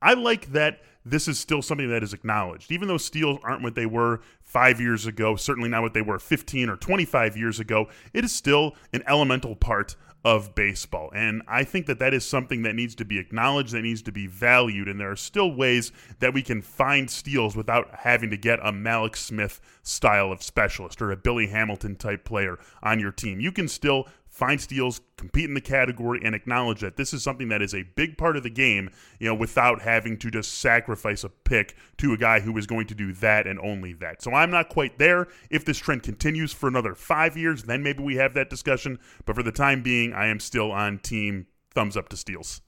I 0.00 0.14
like 0.14 0.52
that 0.52 0.80
this 1.04 1.28
is 1.28 1.38
still 1.38 1.62
something 1.62 1.88
that 1.90 2.02
is 2.02 2.12
acknowledged. 2.12 2.72
Even 2.72 2.88
though 2.88 2.96
steals 2.96 3.38
aren't 3.42 3.62
what 3.62 3.74
they 3.74 3.86
were 3.86 4.20
five 4.42 4.80
years 4.80 5.06
ago, 5.06 5.36
certainly 5.36 5.68
not 5.68 5.82
what 5.82 5.94
they 5.94 6.02
were 6.02 6.18
15 6.18 6.68
or 6.68 6.76
25 6.76 7.36
years 7.36 7.60
ago, 7.60 7.88
it 8.12 8.24
is 8.24 8.32
still 8.32 8.74
an 8.92 9.02
elemental 9.06 9.54
part 9.54 9.96
of 10.26 10.56
baseball. 10.56 11.08
And 11.14 11.40
I 11.46 11.62
think 11.62 11.86
that 11.86 12.00
that 12.00 12.12
is 12.12 12.26
something 12.26 12.64
that 12.64 12.74
needs 12.74 12.96
to 12.96 13.04
be 13.04 13.16
acknowledged, 13.16 13.72
that 13.72 13.82
needs 13.82 14.02
to 14.02 14.10
be 14.10 14.26
valued. 14.26 14.88
And 14.88 14.98
there 14.98 15.12
are 15.12 15.14
still 15.14 15.54
ways 15.54 15.92
that 16.18 16.34
we 16.34 16.42
can 16.42 16.62
find 16.62 17.08
steals 17.08 17.54
without 17.54 17.88
having 18.00 18.30
to 18.30 18.36
get 18.36 18.58
a 18.58 18.72
Mallex 18.72 19.18
Smith 19.18 19.60
style 19.84 20.32
of 20.32 20.42
specialist 20.42 21.00
or 21.00 21.12
a 21.12 21.16
Billy 21.16 21.46
Hamilton 21.46 21.94
type 21.94 22.24
player 22.24 22.58
on 22.82 22.98
your 22.98 23.12
team. 23.12 23.38
You 23.38 23.52
can 23.52 23.68
still 23.68 24.08
find 24.36 24.60
steals, 24.60 25.00
compete 25.16 25.46
in 25.46 25.54
the 25.54 25.60
category, 25.62 26.20
and 26.22 26.34
acknowledge 26.34 26.80
that 26.80 26.96
this 26.96 27.14
is 27.14 27.22
something 27.22 27.48
that 27.48 27.62
is 27.62 27.74
a 27.74 27.84
big 27.94 28.18
part 28.18 28.36
of 28.36 28.42
the 28.42 28.50
game, 28.50 28.90
you 29.18 29.26
know, 29.26 29.34
without 29.34 29.80
having 29.80 30.18
to 30.18 30.30
just 30.30 30.58
sacrifice 30.58 31.24
a 31.24 31.30
pick 31.30 31.74
to 31.96 32.12
a 32.12 32.18
guy 32.18 32.40
who 32.40 32.56
is 32.58 32.66
going 32.66 32.86
to 32.86 32.94
do 32.94 33.14
that 33.14 33.46
and 33.46 33.58
only 33.60 33.94
that. 33.94 34.20
So 34.20 34.34
I'm 34.34 34.50
not 34.50 34.68
quite 34.68 34.98
there. 34.98 35.28
If 35.48 35.64
this 35.64 35.78
trend 35.78 36.02
continues 36.02 36.52
for 36.52 36.68
another 36.68 36.94
five 36.94 37.34
years, 37.34 37.62
then 37.62 37.82
maybe 37.82 38.02
we 38.02 38.16
have 38.16 38.34
that 38.34 38.50
discussion. 38.50 38.98
But 39.24 39.36
for 39.36 39.42
the 39.42 39.52
time 39.52 39.82
being, 39.82 40.12
I 40.12 40.26
am 40.26 40.38
still 40.38 40.70
on 40.70 40.98
team 40.98 41.46
thumbs 41.74 41.96
up 41.96 42.10
to 42.10 42.16
steals. 42.16 42.60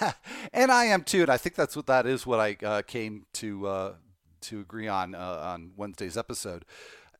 and 0.54 0.72
I 0.72 0.86
am 0.86 1.04
too, 1.04 1.20
and 1.20 1.30
I 1.30 1.36
think 1.36 1.54
that's 1.54 1.76
what 1.76 1.86
that 1.88 2.06
is. 2.06 2.26
What 2.26 2.40
I 2.40 2.56
uh, 2.64 2.80
came 2.80 3.26
to 3.34 3.66
uh, 3.66 3.94
to 4.42 4.60
agree 4.60 4.88
on 4.88 5.14
uh, 5.14 5.52
on 5.54 5.72
Wednesday's 5.76 6.16
episode. 6.16 6.64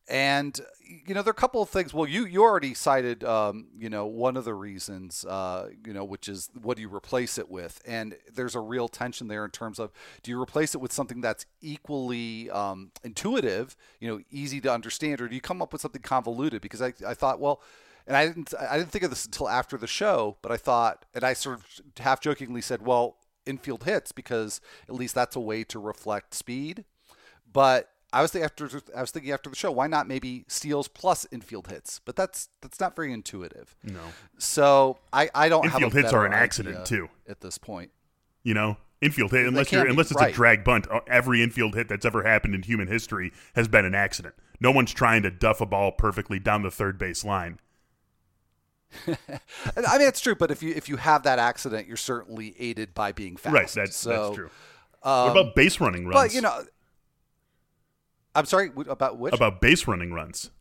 And 0.09 0.59
you 1.05 1.13
know, 1.13 1.21
there 1.21 1.29
are 1.29 1.31
a 1.31 1.35
couple 1.35 1.61
of 1.61 1.69
things. 1.69 1.93
Well, 1.93 2.07
you 2.07 2.25
you 2.25 2.41
already 2.41 2.73
cited, 2.73 3.23
um, 3.23 3.67
you 3.77 3.89
know, 3.91 4.07
one 4.07 4.35
of 4.35 4.43
the 4.43 4.55
reasons, 4.55 5.23
uh, 5.23 5.69
you 5.85 5.93
know, 5.93 6.03
which 6.03 6.27
is 6.27 6.49
what 6.59 6.77
do 6.77 6.81
you 6.81 6.93
replace 6.93 7.37
it 7.37 7.47
with? 7.47 7.79
And 7.85 8.17
there's 8.33 8.55
a 8.55 8.59
real 8.59 8.87
tension 8.87 9.27
there 9.27 9.45
in 9.45 9.51
terms 9.51 9.77
of 9.77 9.91
do 10.23 10.31
you 10.31 10.41
replace 10.41 10.73
it 10.73 10.81
with 10.81 10.91
something 10.91 11.21
that's 11.21 11.45
equally 11.61 12.49
um, 12.49 12.91
intuitive, 13.03 13.77
you 13.99 14.07
know, 14.09 14.19
easy 14.31 14.59
to 14.61 14.73
understand, 14.73 15.21
or 15.21 15.27
do 15.27 15.35
you 15.35 15.41
come 15.41 15.61
up 15.61 15.71
with 15.71 15.81
something 15.81 16.01
convoluted? 16.01 16.61
Because 16.61 16.81
I, 16.81 16.93
I 17.07 17.13
thought, 17.13 17.39
well, 17.39 17.61
and 18.07 18.17
I 18.17 18.25
didn't 18.25 18.51
I 18.59 18.79
didn't 18.79 18.89
think 18.89 19.03
of 19.03 19.11
this 19.11 19.25
until 19.25 19.47
after 19.47 19.77
the 19.77 19.87
show, 19.87 20.37
but 20.41 20.51
I 20.51 20.57
thought, 20.57 21.05
and 21.13 21.23
I 21.23 21.33
sort 21.33 21.59
of 21.59 21.65
half 21.99 22.19
jokingly 22.19 22.61
said, 22.61 22.81
well, 22.81 23.17
infield 23.45 23.83
hits 23.83 24.11
because 24.11 24.59
at 24.87 24.95
least 24.95 25.13
that's 25.13 25.35
a 25.35 25.39
way 25.39 25.63
to 25.65 25.77
reflect 25.77 26.33
speed, 26.33 26.85
but 27.51 27.91
I 28.11 28.21
was 28.21 28.31
thinking 28.31 28.45
after 28.45 28.69
I 28.95 29.01
was 29.01 29.11
thinking 29.11 29.31
after 29.31 29.49
the 29.49 29.55
show, 29.55 29.71
why 29.71 29.87
not 29.87 30.07
maybe 30.07 30.45
steals 30.47 30.87
plus 30.87 31.27
infield 31.31 31.67
hits? 31.67 32.01
But 32.03 32.15
that's 32.15 32.49
that's 32.61 32.79
not 32.79 32.95
very 32.95 33.13
intuitive. 33.13 33.75
No. 33.83 33.99
So 34.37 34.97
I, 35.13 35.29
I 35.35 35.49
don't 35.49 35.65
infield 35.65 35.93
hits 35.93 36.11
are 36.11 36.25
an 36.25 36.33
accident 36.33 36.85
too 36.85 37.09
at 37.27 37.41
this 37.41 37.57
point. 37.57 37.91
You 38.43 38.53
know, 38.55 38.77
infield 39.01 39.31
hit 39.31 39.45
unless 39.45 39.71
you're 39.71 39.85
unless 39.85 40.11
it's 40.11 40.19
right. 40.19 40.31
a 40.31 40.35
drag 40.35 40.63
bunt. 40.63 40.89
Uh, 40.89 41.01
every 41.07 41.43
infield 41.43 41.75
hit 41.75 41.87
that's 41.87 42.05
ever 42.05 42.23
happened 42.23 42.55
in 42.55 42.63
human 42.63 42.87
history 42.87 43.31
has 43.55 43.67
been 43.67 43.85
an 43.85 43.93
accident. 43.93 44.33
No 44.59 44.71
one's 44.71 44.91
trying 44.91 45.21
to 45.23 45.31
duff 45.31 45.61
a 45.61 45.65
ball 45.65 45.91
perfectly 45.91 46.39
down 46.39 46.63
the 46.63 46.71
third 46.71 46.97
base 46.97 47.23
line. 47.23 47.59
I 49.07 49.97
mean, 49.99 50.07
it's 50.07 50.19
true, 50.19 50.33
but 50.33 50.49
if 50.49 50.63
you 50.63 50.73
if 50.73 50.89
you 50.89 50.97
have 50.97 51.23
that 51.23 51.37
accident, 51.37 51.87
you're 51.87 51.95
certainly 51.95 52.55
aided 52.57 52.95
by 52.95 53.11
being 53.11 53.37
fast. 53.37 53.53
Right. 53.53 53.67
That's 53.67 53.95
so, 53.95 54.09
that's 54.09 54.35
true. 54.35 54.49
Um, 55.03 55.27
what 55.27 55.37
about 55.37 55.55
base 55.55 55.79
running 55.79 56.07
runs? 56.07 56.15
But 56.15 56.33
you 56.33 56.41
know 56.41 56.63
I'm 58.35 58.45
sorry 58.45 58.71
about 58.87 59.17
which? 59.17 59.33
about 59.33 59.61
base 59.61 59.87
running 59.87 60.13
runs. 60.13 60.51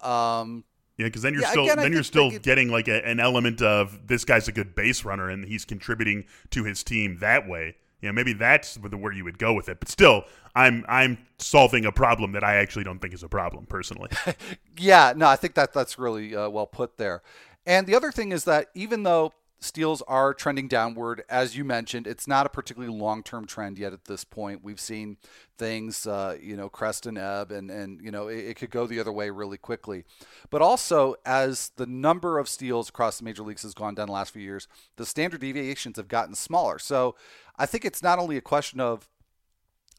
um, 0.00 0.64
Yeah, 0.96 1.06
because 1.06 1.22
then 1.22 1.34
you're 1.34 1.42
Yeah, 1.42 1.50
still 1.50 1.64
again, 1.64 1.78
then 1.78 1.92
you're 1.92 2.02
still 2.04 2.30
getting 2.30 2.68
like 2.68 2.86
a, 2.88 3.04
an 3.06 3.18
element 3.18 3.60
of 3.60 4.06
this 4.06 4.24
guy's 4.24 4.46
a 4.46 4.52
good 4.52 4.74
base 4.74 5.04
runner 5.04 5.28
and 5.28 5.44
he's 5.44 5.64
contributing 5.64 6.24
to 6.50 6.64
his 6.64 6.84
team 6.84 7.18
that 7.20 7.48
way. 7.48 7.76
You 8.00 8.08
know, 8.08 8.12
maybe 8.12 8.32
that's 8.34 8.76
where 8.76 9.12
you 9.12 9.24
would 9.24 9.38
go 9.38 9.54
with 9.54 9.68
it. 9.68 9.80
But 9.80 9.88
still, 9.88 10.24
I'm 10.54 10.84
I'm 10.88 11.18
solving 11.38 11.84
a 11.84 11.90
problem 11.92 12.32
that 12.32 12.44
I 12.44 12.56
actually 12.56 12.84
don't 12.84 13.00
think 13.00 13.12
is 13.14 13.22
a 13.22 13.28
problem 13.28 13.66
personally. 13.66 14.10
Yeah, 14.76 15.12
no, 15.16 15.28
I 15.28 15.36
think 15.36 15.54
that 15.54 15.72
that's 15.72 15.98
really 15.98 16.34
uh, 16.34 16.48
well 16.48 16.66
put 16.66 16.96
there. 16.98 17.22
And 17.66 17.86
the 17.86 17.94
other 17.94 18.10
thing 18.12 18.32
is 18.32 18.44
that 18.44 18.68
even 18.74 19.04
though 19.04 19.32
steals 19.64 20.02
are 20.02 20.34
trending 20.34 20.68
downward, 20.68 21.24
as 21.28 21.56
you 21.56 21.64
mentioned, 21.64 22.06
it's 22.06 22.28
not 22.28 22.46
a 22.46 22.50
particularly 22.50 22.94
long-term 22.94 23.46
trend 23.46 23.78
yet 23.78 23.92
at 23.92 24.04
this 24.04 24.22
point. 24.22 24.62
We've 24.62 24.78
seen 24.78 25.16
things, 25.56 26.06
uh, 26.06 26.36
you 26.40 26.56
know, 26.56 26.68
crest 26.68 27.06
and 27.06 27.16
ebb, 27.16 27.50
and 27.50 27.70
and 27.70 28.00
you 28.00 28.10
know, 28.10 28.28
it, 28.28 28.38
it 28.44 28.56
could 28.56 28.70
go 28.70 28.86
the 28.86 29.00
other 29.00 29.12
way 29.12 29.30
really 29.30 29.56
quickly. 29.56 30.04
But 30.50 30.62
also, 30.62 31.14
as 31.24 31.70
the 31.76 31.86
number 31.86 32.38
of 32.38 32.48
steals 32.48 32.88
across 32.88 33.18
the 33.18 33.24
major 33.24 33.42
leagues 33.42 33.62
has 33.62 33.74
gone 33.74 33.94
down 33.94 34.06
the 34.06 34.12
last 34.12 34.32
few 34.32 34.42
years, 34.42 34.68
the 34.96 35.06
standard 35.06 35.40
deviations 35.40 35.96
have 35.96 36.08
gotten 36.08 36.34
smaller. 36.34 36.78
So 36.78 37.16
I 37.58 37.66
think 37.66 37.84
it's 37.84 38.02
not 38.02 38.18
only 38.18 38.36
a 38.36 38.42
question 38.42 38.80
of 38.80 39.08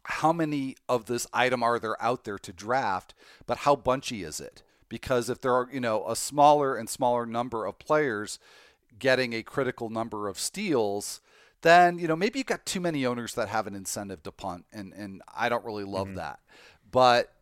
how 0.04 0.32
many 0.32 0.76
of 0.88 1.06
this 1.06 1.26
item 1.34 1.64
are 1.64 1.80
there 1.80 2.02
out 2.02 2.24
there 2.24 2.38
to 2.38 2.54
draft, 2.54 3.16
but 3.48 3.60
how 3.60 3.76
bunchy 3.76 4.24
is 4.24 4.40
it? 4.40 4.62
Because 4.88 5.30
if 5.30 5.42
there 5.42 5.54
are, 5.54 5.68
you 5.72 5.80
know, 5.80 6.08
a 6.08 6.16
smaller 6.16 6.76
and 6.76 6.88
smaller 6.88 7.26
number 7.26 7.66
of 7.66 7.80
players 7.80 8.38
getting 9.00 9.34
a 9.34 9.44
critical 9.44 9.90
number 9.90 10.28
of 10.28 10.40
steals, 10.40 11.22
then, 11.62 11.98
you 11.98 12.08
know, 12.08 12.16
maybe 12.16 12.40
you've 12.40 12.48
got 12.48 12.66
too 12.66 12.80
many 12.80 13.06
owners 13.06 13.34
that 13.36 13.50
have 13.50 13.68
an 13.68 13.76
incentive 13.76 14.24
to 14.24 14.32
punt. 14.32 14.66
And, 14.72 14.94
and 14.94 15.22
I 15.36 15.50
don't 15.50 15.66
really 15.66 15.84
love 15.84 16.16
that. 16.16 16.40
But, 16.90 17.34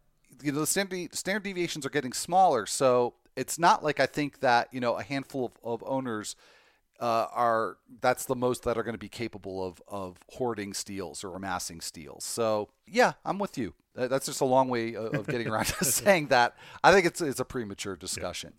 you 0.41 0.51
know, 0.51 0.61
the 0.61 0.67
standard, 0.67 1.13
standard 1.13 1.43
deviations 1.43 1.85
are 1.85 1.89
getting 1.89 2.13
smaller. 2.13 2.65
So 2.65 3.15
it's 3.35 3.59
not 3.59 3.83
like 3.83 3.99
I 3.99 4.05
think 4.05 4.39
that, 4.39 4.69
you 4.71 4.79
know, 4.79 4.95
a 4.95 5.03
handful 5.03 5.45
of, 5.45 5.81
of 5.81 5.83
owners 5.87 6.35
uh, 6.99 7.27
are 7.33 7.77
that's 8.01 8.25
the 8.25 8.35
most 8.35 8.63
that 8.63 8.77
are 8.77 8.83
going 8.83 8.93
to 8.93 8.99
be 8.99 9.09
capable 9.09 9.65
of 9.65 9.81
of 9.89 10.17
hoarding 10.31 10.73
steals 10.73 11.23
or 11.23 11.35
amassing 11.35 11.81
steals. 11.81 12.23
So 12.23 12.69
yeah, 12.87 13.13
I'm 13.25 13.39
with 13.39 13.57
you. 13.57 13.73
That's 13.93 14.25
just 14.25 14.39
a 14.39 14.45
long 14.45 14.69
way 14.69 14.95
of 14.95 15.13
of 15.13 15.27
getting 15.27 15.49
around 15.49 15.65
to 15.65 15.85
saying 15.85 16.27
that. 16.27 16.55
I 16.81 16.93
think 16.93 17.05
it's 17.05 17.19
it's 17.19 17.41
a 17.41 17.45
premature 17.45 17.95
discussion. 17.97 18.53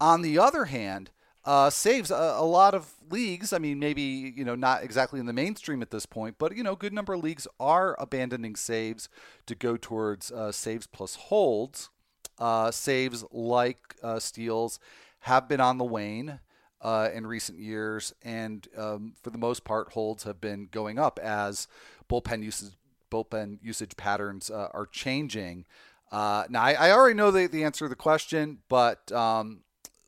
On 0.00 0.22
the 0.22 0.38
other 0.38 0.66
hand, 0.66 1.10
uh, 1.44 1.70
saves 1.70 2.10
a, 2.10 2.36
a 2.38 2.44
lot 2.44 2.74
of 2.74 2.92
leagues. 3.10 3.52
I 3.52 3.58
mean, 3.58 3.78
maybe 3.78 4.02
you 4.02 4.44
know 4.44 4.54
not 4.54 4.82
exactly 4.82 5.20
in 5.20 5.26
the 5.26 5.32
mainstream 5.32 5.82
at 5.82 5.90
this 5.90 6.06
point, 6.06 6.36
but 6.38 6.56
you 6.56 6.62
know, 6.62 6.76
good 6.76 6.92
number 6.92 7.14
of 7.14 7.22
leagues 7.22 7.46
are 7.58 7.96
abandoning 7.98 8.56
saves 8.56 9.08
to 9.46 9.54
go 9.54 9.76
towards 9.76 10.30
uh, 10.30 10.52
saves 10.52 10.86
plus 10.86 11.16
holds. 11.16 11.90
Uh, 12.38 12.70
saves 12.70 13.24
like 13.30 13.94
uh, 14.02 14.18
steals 14.18 14.80
have 15.20 15.48
been 15.48 15.60
on 15.60 15.78
the 15.78 15.84
wane 15.84 16.40
uh, 16.80 17.08
in 17.12 17.26
recent 17.26 17.58
years, 17.58 18.14
and 18.22 18.66
um, 18.76 19.14
for 19.22 19.30
the 19.30 19.38
most 19.38 19.64
part, 19.64 19.92
holds 19.92 20.24
have 20.24 20.40
been 20.40 20.66
going 20.70 20.98
up 20.98 21.20
as 21.22 21.68
bullpen 22.08 22.42
usage 22.42 22.72
bullpen 23.10 23.58
usage 23.62 23.96
patterns 23.96 24.50
uh, 24.50 24.68
are 24.72 24.86
changing. 24.86 25.64
Now, 26.10 26.48
I, 26.54 26.72
I 26.72 26.90
already 26.92 27.14
know 27.14 27.30
the, 27.30 27.46
the 27.46 27.62
answer 27.62 27.84
to 27.84 27.88
the 27.88 27.94
question, 27.94 28.58
but 28.68 29.12
um, 29.12 29.60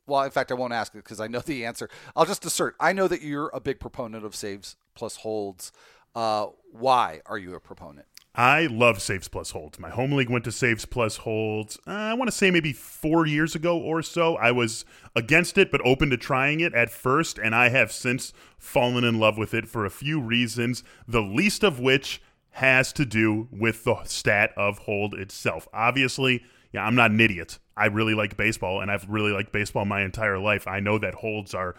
well, 0.07 0.23
in 0.23 0.31
fact, 0.31 0.51
I 0.51 0.55
won't 0.55 0.73
ask 0.73 0.93
it 0.93 0.99
because 0.99 1.19
I 1.19 1.27
know 1.27 1.39
the 1.39 1.65
answer. 1.65 1.89
I'll 2.15 2.25
just 2.25 2.45
assert 2.45 2.75
I 2.79 2.93
know 2.93 3.07
that 3.07 3.21
you're 3.21 3.49
a 3.53 3.59
big 3.59 3.79
proponent 3.79 4.25
of 4.25 4.35
saves 4.35 4.75
plus 4.93 5.17
holds. 5.17 5.71
Uh, 6.13 6.47
why 6.71 7.21
are 7.25 7.37
you 7.37 7.55
a 7.55 7.59
proponent? 7.59 8.07
I 8.37 8.65
love 8.65 9.01
saves 9.01 9.29
plus 9.29 9.51
holds. 9.51 9.79
My 9.79 9.89
home 9.89 10.11
league 10.11 10.29
went 10.29 10.43
to 10.43 10.51
saves 10.51 10.85
plus 10.85 11.17
holds. 11.17 11.77
Uh, 11.87 11.91
I 11.91 12.13
want 12.15 12.29
to 12.29 12.35
say 12.35 12.51
maybe 12.51 12.73
four 12.73 13.25
years 13.25 13.55
ago 13.55 13.77
or 13.77 14.01
so. 14.01 14.35
I 14.35 14.51
was 14.51 14.83
against 15.15 15.57
it, 15.57 15.71
but 15.71 15.81
open 15.85 16.09
to 16.09 16.17
trying 16.17 16.59
it 16.59 16.73
at 16.73 16.89
first, 16.89 17.37
and 17.37 17.55
I 17.55 17.69
have 17.69 17.93
since 17.93 18.33
fallen 18.57 19.05
in 19.05 19.19
love 19.19 19.37
with 19.37 19.53
it 19.53 19.69
for 19.69 19.85
a 19.85 19.89
few 19.89 20.19
reasons. 20.19 20.83
The 21.07 21.21
least 21.21 21.63
of 21.63 21.79
which 21.79 22.21
has 22.51 22.91
to 22.93 23.05
do 23.05 23.47
with 23.51 23.85
the 23.85 24.03
stat 24.03 24.51
of 24.57 24.79
hold 24.79 25.13
itself. 25.13 25.67
Obviously, 25.73 26.43
yeah, 26.75 26.85
I'm 26.85 26.95
not 26.95 27.11
an 27.11 27.21
idiot. 27.21 27.57
I 27.77 27.85
really 27.85 28.13
like 28.13 28.35
baseball, 28.35 28.81
and 28.81 28.91
I've 28.91 29.09
really 29.09 29.31
liked 29.31 29.53
baseball 29.53 29.85
my 29.85 30.03
entire 30.03 30.37
life. 30.37 30.67
I 30.67 30.81
know 30.81 30.97
that 30.97 31.15
holds 31.15 31.53
are 31.53 31.73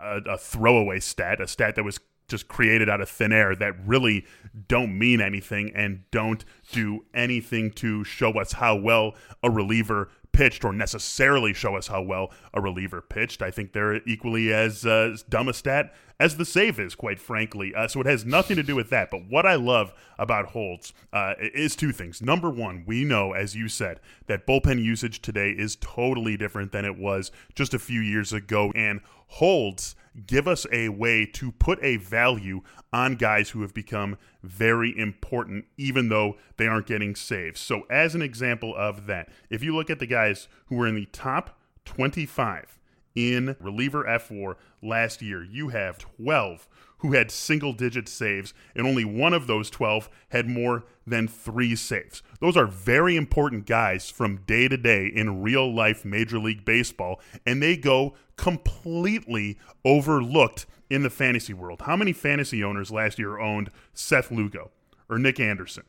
a, 0.00 0.20
a 0.26 0.38
throwaway 0.38 1.00
stat, 1.00 1.38
a 1.38 1.46
stat 1.46 1.74
that 1.76 1.84
was 1.84 2.00
just 2.28 2.48
created 2.48 2.88
out 2.88 3.02
of 3.02 3.10
thin 3.10 3.30
air 3.30 3.54
that 3.56 3.74
really 3.86 4.24
don't 4.66 4.98
mean 4.98 5.20
anything 5.20 5.70
and 5.74 6.04
don't 6.10 6.46
do 6.72 7.04
anything 7.12 7.70
to 7.72 8.04
show 8.04 8.38
us 8.38 8.52
how 8.52 8.74
well 8.74 9.14
a 9.42 9.50
reliever 9.50 10.08
pitched 10.32 10.64
or 10.64 10.72
necessarily 10.72 11.52
show 11.52 11.76
us 11.76 11.88
how 11.88 12.00
well 12.00 12.32
a 12.54 12.60
reliever 12.60 13.02
pitched. 13.02 13.42
I 13.42 13.50
think 13.50 13.72
they're 13.72 13.96
equally 14.08 14.52
as 14.52 14.86
uh, 14.86 15.14
dumb 15.28 15.48
a 15.48 15.54
stat 15.54 15.94
as 16.20 16.36
the 16.36 16.44
save 16.44 16.80
is, 16.80 16.94
quite 16.94 17.20
frankly. 17.20 17.74
Uh, 17.74 17.86
so 17.86 18.00
it 18.00 18.06
has 18.06 18.24
nothing 18.24 18.56
to 18.56 18.62
do 18.62 18.74
with 18.74 18.90
that. 18.90 19.10
But 19.10 19.28
what 19.28 19.46
I 19.46 19.54
love 19.54 19.92
about 20.18 20.46
holds 20.46 20.92
uh, 21.12 21.34
is 21.38 21.76
two 21.76 21.92
things. 21.92 22.20
Number 22.20 22.50
one, 22.50 22.84
we 22.86 23.04
know, 23.04 23.32
as 23.32 23.54
you 23.54 23.68
said, 23.68 24.00
that 24.26 24.46
bullpen 24.46 24.82
usage 24.82 25.22
today 25.22 25.50
is 25.50 25.76
totally 25.76 26.36
different 26.36 26.72
than 26.72 26.84
it 26.84 26.98
was 26.98 27.30
just 27.54 27.74
a 27.74 27.78
few 27.78 28.00
years 28.00 28.32
ago. 28.32 28.72
And 28.74 29.00
holds 29.28 29.94
give 30.26 30.48
us 30.48 30.66
a 30.72 30.88
way 30.88 31.24
to 31.24 31.52
put 31.52 31.78
a 31.82 31.96
value 31.96 32.62
on 32.92 33.14
guys 33.14 33.50
who 33.50 33.62
have 33.62 33.74
become 33.74 34.16
very 34.42 34.96
important, 34.98 35.66
even 35.76 36.08
though 36.08 36.36
they 36.56 36.66
aren't 36.66 36.86
getting 36.86 37.14
saves. 37.14 37.60
So, 37.60 37.82
as 37.90 38.14
an 38.14 38.22
example 38.22 38.74
of 38.76 39.06
that, 39.06 39.28
if 39.50 39.62
you 39.62 39.76
look 39.76 39.90
at 39.90 39.98
the 39.98 40.06
guys 40.06 40.48
who 40.66 40.76
were 40.76 40.86
in 40.86 40.94
the 40.94 41.06
top 41.06 41.58
25 41.84 42.77
in 43.18 43.56
reliever 43.58 44.04
fWAR 44.04 44.54
last 44.80 45.20
year, 45.22 45.42
you 45.42 45.70
have 45.70 45.98
12 45.98 46.68
who 46.98 47.12
had 47.12 47.30
single 47.30 47.72
digit 47.72 48.08
saves, 48.08 48.54
and 48.74 48.86
only 48.86 49.04
one 49.04 49.34
of 49.34 49.46
those 49.46 49.70
12 49.70 50.08
had 50.30 50.48
more 50.48 50.84
than 51.06 51.26
three 51.26 51.74
saves. 51.74 52.22
Those 52.40 52.56
are 52.56 52.66
very 52.66 53.16
important 53.16 53.66
guys 53.66 54.08
from 54.10 54.42
day 54.46 54.68
to 54.68 54.76
day 54.76 55.06
in 55.06 55.42
real 55.42 55.72
life 55.72 56.04
Major 56.04 56.38
League 56.38 56.64
Baseball, 56.64 57.20
and 57.44 57.60
they 57.62 57.76
go 57.76 58.14
completely 58.36 59.58
overlooked 59.84 60.66
in 60.88 61.02
the 61.02 61.10
fantasy 61.10 61.54
world. 61.54 61.82
How 61.82 61.96
many 61.96 62.12
fantasy 62.12 62.62
owners 62.62 62.90
last 62.90 63.18
year 63.18 63.38
owned 63.38 63.70
Seth 63.92 64.30
Lugo 64.30 64.70
or 65.08 65.18
Nick 65.18 65.40
Anderson? 65.40 65.84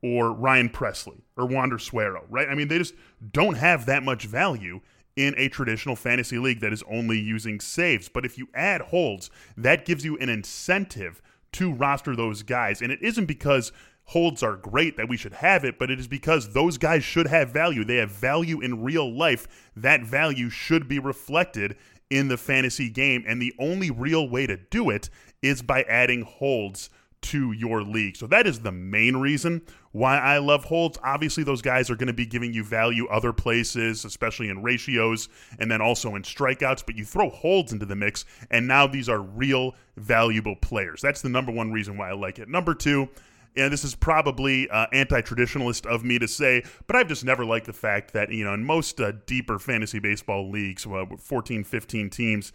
Or 0.00 0.32
Ryan 0.32 0.68
Pressly 0.68 1.22
or 1.36 1.44
Wander 1.44 1.76
Suero, 1.76 2.24
right? 2.30 2.48
I 2.48 2.54
mean, 2.54 2.68
they 2.68 2.78
just 2.78 2.94
don't 3.32 3.56
have 3.56 3.86
that 3.86 4.04
much 4.04 4.26
value 4.26 4.80
in 5.18 5.34
a 5.36 5.48
traditional 5.48 5.96
fantasy 5.96 6.38
league 6.38 6.60
that 6.60 6.72
is 6.72 6.84
only 6.88 7.18
using 7.18 7.58
saves. 7.58 8.08
But 8.08 8.24
if 8.24 8.38
you 8.38 8.48
add 8.54 8.80
holds, 8.80 9.30
that 9.56 9.84
gives 9.84 10.04
you 10.04 10.16
an 10.18 10.28
incentive 10.28 11.20
to 11.52 11.72
roster 11.72 12.14
those 12.14 12.44
guys. 12.44 12.80
And 12.80 12.92
it 12.92 13.02
isn't 13.02 13.26
because 13.26 13.72
holds 14.04 14.44
are 14.44 14.54
great 14.54 14.96
that 14.96 15.08
we 15.08 15.16
should 15.16 15.32
have 15.32 15.64
it, 15.64 15.76
but 15.76 15.90
it 15.90 15.98
is 15.98 16.06
because 16.06 16.52
those 16.52 16.78
guys 16.78 17.02
should 17.02 17.26
have 17.26 17.50
value. 17.50 17.84
They 17.84 17.96
have 17.96 18.12
value 18.12 18.60
in 18.60 18.84
real 18.84 19.12
life. 19.12 19.48
That 19.74 20.04
value 20.04 20.50
should 20.50 20.86
be 20.86 21.00
reflected 21.00 21.76
in 22.10 22.28
the 22.28 22.36
fantasy 22.36 22.88
game. 22.88 23.24
And 23.26 23.42
the 23.42 23.54
only 23.58 23.90
real 23.90 24.28
way 24.28 24.46
to 24.46 24.56
do 24.56 24.88
it 24.88 25.10
is 25.42 25.62
by 25.62 25.82
adding 25.82 26.22
holds 26.22 26.90
to 27.22 27.50
your 27.50 27.82
league. 27.82 28.14
So 28.14 28.28
that 28.28 28.46
is 28.46 28.60
the 28.60 28.70
main 28.70 29.16
reason 29.16 29.62
why 29.92 30.18
I 30.18 30.38
love 30.38 30.64
holds. 30.64 30.98
Obviously, 31.02 31.44
those 31.44 31.62
guys 31.62 31.90
are 31.90 31.96
going 31.96 32.08
to 32.08 32.12
be 32.12 32.26
giving 32.26 32.52
you 32.52 32.64
value 32.64 33.06
other 33.08 33.32
places, 33.32 34.04
especially 34.04 34.48
in 34.48 34.62
ratios 34.62 35.28
and 35.58 35.70
then 35.70 35.80
also 35.80 36.14
in 36.14 36.22
strikeouts. 36.22 36.84
But 36.84 36.96
you 36.96 37.04
throw 37.04 37.30
holds 37.30 37.72
into 37.72 37.86
the 37.86 37.96
mix, 37.96 38.24
and 38.50 38.68
now 38.68 38.86
these 38.86 39.08
are 39.08 39.20
real 39.20 39.74
valuable 39.96 40.56
players. 40.56 41.00
That's 41.00 41.22
the 41.22 41.28
number 41.28 41.52
one 41.52 41.72
reason 41.72 41.96
why 41.96 42.10
I 42.10 42.14
like 42.14 42.38
it. 42.38 42.48
Number 42.48 42.74
two, 42.74 43.08
and 43.56 43.72
this 43.72 43.84
is 43.84 43.94
probably 43.94 44.68
uh, 44.70 44.86
anti-traditionalist 44.92 45.86
of 45.86 46.04
me 46.04 46.18
to 46.18 46.28
say, 46.28 46.62
but 46.86 46.96
I've 46.96 47.08
just 47.08 47.24
never 47.24 47.44
liked 47.44 47.66
the 47.66 47.72
fact 47.72 48.12
that 48.12 48.30
you 48.30 48.44
know 48.44 48.54
in 48.54 48.64
most 48.64 49.00
uh, 49.00 49.12
deeper 49.26 49.58
fantasy 49.58 49.98
baseball 49.98 50.50
leagues, 50.50 50.86
uh, 50.86 51.06
14, 51.18 51.64
15 51.64 52.10
teams, 52.10 52.52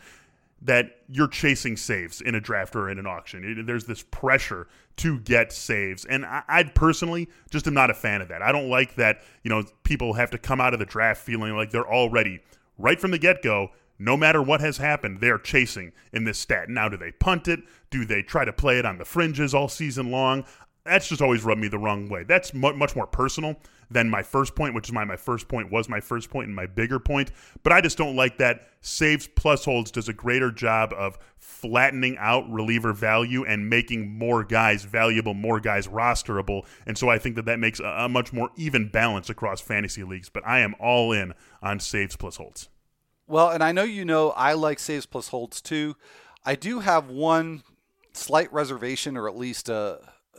that 0.64 0.98
you're 1.10 1.28
chasing 1.28 1.76
saves 1.76 2.22
in 2.22 2.36
a 2.36 2.40
draft 2.42 2.76
or 2.76 2.90
in 2.90 2.98
an 2.98 3.06
auction. 3.06 3.44
It- 3.44 3.66
there's 3.68 3.86
this 3.86 4.04
pressure 4.04 4.68
to 4.98 5.20
get 5.20 5.52
saves, 5.52 6.06
and 6.06 6.26
I, 6.26 6.44
I 6.48 6.64
personally 6.64 7.28
just 7.50 7.68
am 7.68 7.74
not 7.74 7.90
a 7.90 7.94
fan 7.94 8.22
of 8.22 8.28
that. 8.30 8.42
I 8.42 8.52
don't 8.52 8.70
like 8.70 8.96
that. 8.96 9.22
You 9.44 9.50
know, 9.50 9.64
people 9.84 10.14
have 10.14 10.32
to 10.32 10.38
come 10.38 10.62
out 10.62 10.74
of 10.74 10.80
the 10.80 10.86
draft 10.86 11.22
feeling 11.22 11.56
like 11.56 11.72
they're 11.72 11.88
already 11.92 12.40
right 12.78 13.00
from 13.00 13.12
the 13.12 13.18
get-go. 13.18 13.72
No 14.00 14.18
matter 14.18 14.42
what 14.42 14.60
has 14.62 14.78
happened, 14.78 15.20
they're 15.22 15.38
chasing 15.38 15.94
in 16.12 16.24
this 16.24 16.40
stat. 16.40 16.70
Now, 16.70 16.90
do 16.90 16.98
they 16.98 17.12
punt 17.12 17.48
it? 17.48 17.62
Do 17.90 18.06
they 18.06 18.22
try 18.24 18.44
to 18.46 18.52
play 18.54 18.80
it 18.80 18.86
on 18.86 18.98
the 18.98 19.06
fringes 19.06 19.54
all 19.54 19.68
season 19.68 20.12
long? 20.12 20.46
that's 20.86 21.08
just 21.08 21.22
always 21.22 21.44
rubbed 21.46 21.62
me 21.62 21.70
the 21.70 21.78
wrong 21.78 22.10
way. 22.10 22.24
That's 22.24 22.54
mu- 22.54 22.74
much 22.74 22.94
more 22.94 23.08
personal 23.08 23.56
than 23.94 24.10
my 24.10 24.24
first 24.24 24.56
point, 24.56 24.74
which 24.76 24.88
is 24.88 24.94
my 24.94 25.06
my 25.06 25.16
first 25.16 25.48
point 25.48 25.72
was 25.72 25.88
my 25.88 26.00
first 26.00 26.30
point 26.30 26.48
and 26.48 26.56
my 26.56 26.66
bigger 26.66 27.00
point. 27.00 27.32
But 27.64 27.74
I 27.74 27.82
just 27.82 27.98
don't 27.98 28.16
like 28.16 28.38
that 28.40 28.68
saves 28.82 29.28
plus 29.28 29.64
holds 29.64 29.92
does 29.92 30.10
a 30.10 30.14
greater 30.14 30.52
job 30.52 30.94
of 30.98 31.18
flattening 31.38 32.18
out 32.18 32.50
reliever 32.52 32.92
value 32.92 33.46
and 33.46 33.70
making 33.70 34.18
more 34.18 34.44
guys 34.44 34.84
valuable, 34.84 35.34
more 35.34 35.60
guys 35.60 35.88
rosterable. 35.88 36.66
And 36.86 36.98
so 36.98 37.10
I 37.10 37.18
think 37.18 37.36
that 37.36 37.46
that 37.46 37.60
makes 37.60 37.80
a, 37.80 37.86
a 37.86 38.10
much 38.10 38.34
more 38.34 38.50
even 38.58 38.90
balance 38.90 39.30
across 39.30 39.62
fantasy 39.62 40.04
leagues. 40.04 40.30
But 40.30 40.46
I 40.46 40.60
am 40.60 40.76
all 40.80 41.12
in 41.12 41.34
on 41.62 41.80
saves 41.80 42.16
plus 42.16 42.38
holds. 42.38 42.70
Well, 43.28 43.50
and 43.50 43.64
I 43.64 43.72
know 43.72 43.84
you 43.84 44.04
know 44.06 44.32
I 44.32 44.54
like 44.54 44.80
saves 44.80 45.06
plus 45.06 45.30
holds 45.30 45.62
too. 45.62 45.96
I 46.46 46.56
do 46.56 46.82
have 46.82 47.10
one 47.10 47.64
slight 48.12 48.52
reservation, 48.52 49.16
or 49.18 49.28
at 49.30 49.38
least 49.38 49.70
uh, 49.70 49.98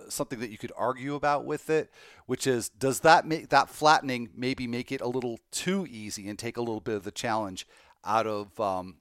something 0.09 0.41
that 0.41 0.51
you 0.51 0.59
could 0.59 0.73
argue 0.77 1.15
about 1.15 1.45
with 1.45 1.71
it, 1.71 1.91
which 2.27 2.47
is 2.47 2.69
does 2.69 3.01
that 3.01 3.27
make 3.27 3.49
that 3.51 3.69
flattening 3.69 4.31
maybe 4.35 4.67
make 4.67 4.93
it 4.93 5.01
a 5.01 5.09
little 5.09 5.39
too 5.51 5.87
easy 5.91 6.29
and 6.29 6.39
take 6.39 6.57
a 6.57 6.61
little 6.61 6.81
bit 6.81 6.97
of 6.97 7.05
the 7.05 7.11
challenge 7.11 7.67
out 8.05 8.27
of 8.27 8.59
um, 8.61 8.97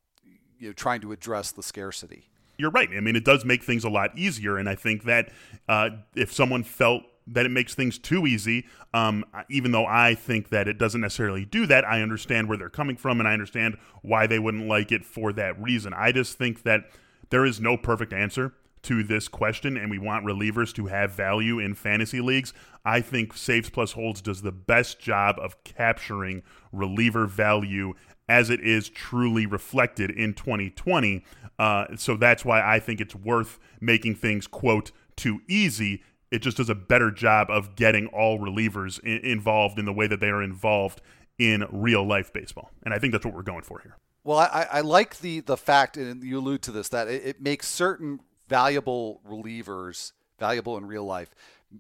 you 0.60 0.68
know 0.70 0.74
trying 0.74 1.02
to 1.02 1.12
address 1.12 1.52
the 1.52 1.64
scarcity? 1.64 2.30
You're 2.58 2.72
right. 2.72 2.90
I 2.96 3.00
mean, 3.00 3.16
it 3.16 3.26
does 3.26 3.44
make 3.46 3.64
things 3.64 3.84
a 3.84 3.90
lot 3.90 4.18
easier, 4.18 4.58
and 4.58 4.70
I 4.70 4.76
think 4.76 5.06
that 5.06 5.32
uh, 5.68 5.90
if 6.16 6.32
someone 6.32 6.64
felt 6.64 7.04
that 7.28 7.46
it 7.46 7.50
makes 7.50 7.74
things 7.74 7.98
too 7.98 8.28
easy. 8.28 8.66
Um, 8.94 9.26
even 9.50 9.72
though 9.72 9.86
I 9.86 10.14
think 10.14 10.50
that 10.50 10.68
it 10.68 10.78
doesn't 10.78 11.02
necessarily 11.02 11.46
do 11.46 11.66
that, 11.68 11.86
I 11.86 12.02
understand 12.02 12.50
where 12.50 12.58
they're 12.58 12.70
coming 12.70 12.98
from 12.98 13.20
and 13.20 13.28
I 13.28 13.34
understand 13.34 13.78
why 14.02 14.28
they 14.28 14.40
wouldn't 14.40 14.68
like 14.68 14.92
it 14.92 15.06
for 15.06 15.32
that 15.34 15.60
reason. 15.62 15.94
I 15.94 16.12
just 16.12 16.38
think 16.38 16.64
that 16.64 16.90
there 17.30 17.46
is 17.46 17.60
no 17.60 17.78
perfect 17.78 18.14
answer 18.14 18.54
to 18.84 19.04
this 19.04 19.28
question, 19.28 19.78
and 19.78 19.90
we 19.90 19.98
want 19.98 20.25
relievers 20.25 20.74
to 20.74 20.88
have 20.88 21.12
value 21.12 21.60
in 21.60 21.74
fantasy 21.74 22.22
leagues. 22.22 22.54
I 22.86 23.02
think 23.02 23.36
Saves 23.36 23.70
Plus 23.70 23.94
Holds 23.94 24.22
does 24.22 24.42
the 24.42 24.52
best 24.52 25.00
job 25.00 25.38
of 25.40 25.62
capturing 25.63 26.44
reliever 26.72 27.25
value 27.25 27.94
as 28.30 28.50
it 28.50 28.62
is 28.62 28.90
truly 28.90 29.46
reflected 29.46 30.12
in 30.12 30.34
2020. 30.34 31.24
Uh, 31.60 31.86
so 31.96 32.16
that's 32.16 32.46
why 32.46 32.62
I 32.62 32.80
think 32.80 33.02
it's 33.02 33.16
worth 33.16 33.60
making 33.80 34.16
things, 34.16 34.48
quote, 34.48 34.92
too 35.16 35.42
easy. 35.48 36.04
It 36.32 36.40
just 36.40 36.58
does 36.58 36.70
a 36.70 36.75
better 36.75 37.12
job 37.12 37.50
of 37.50 37.75
getting 37.75 38.08
all 38.08 38.40
relievers 38.40 39.00
I- 39.06 39.25
involved 39.25 39.80
in 39.80 39.86
the 39.86 39.94
way 39.94 40.08
that 40.08 40.20
they 40.20 40.30
are 40.30 40.42
involved 40.42 41.02
in 41.38 41.66
real 41.72 42.06
life 42.06 42.34
baseball. 42.34 42.72
And 42.84 42.94
I 42.94 43.00
think 43.00 43.12
that's 43.12 43.25
what 43.25 43.34
we're 43.34 43.44
going 43.44 43.63
for 43.63 43.80
here. 43.80 43.98
Well, 44.24 44.40
I, 44.40 44.68
I 44.72 44.82
like 44.82 45.20
the 45.20 45.42
the 45.42 45.58
fact, 45.58 45.98
and 45.98 46.24
you 46.24 46.40
allude 46.40 46.62
to 46.63 46.72
this, 46.72 46.88
that 46.90 47.10
it, 47.10 47.25
it 47.25 47.42
makes 47.42 47.68
certain 47.68 48.22
valuable 48.53 49.19
relievers 49.27 50.12
valuable 50.39 50.77
in 50.77 50.86
real 50.86 51.05
life, 51.05 51.33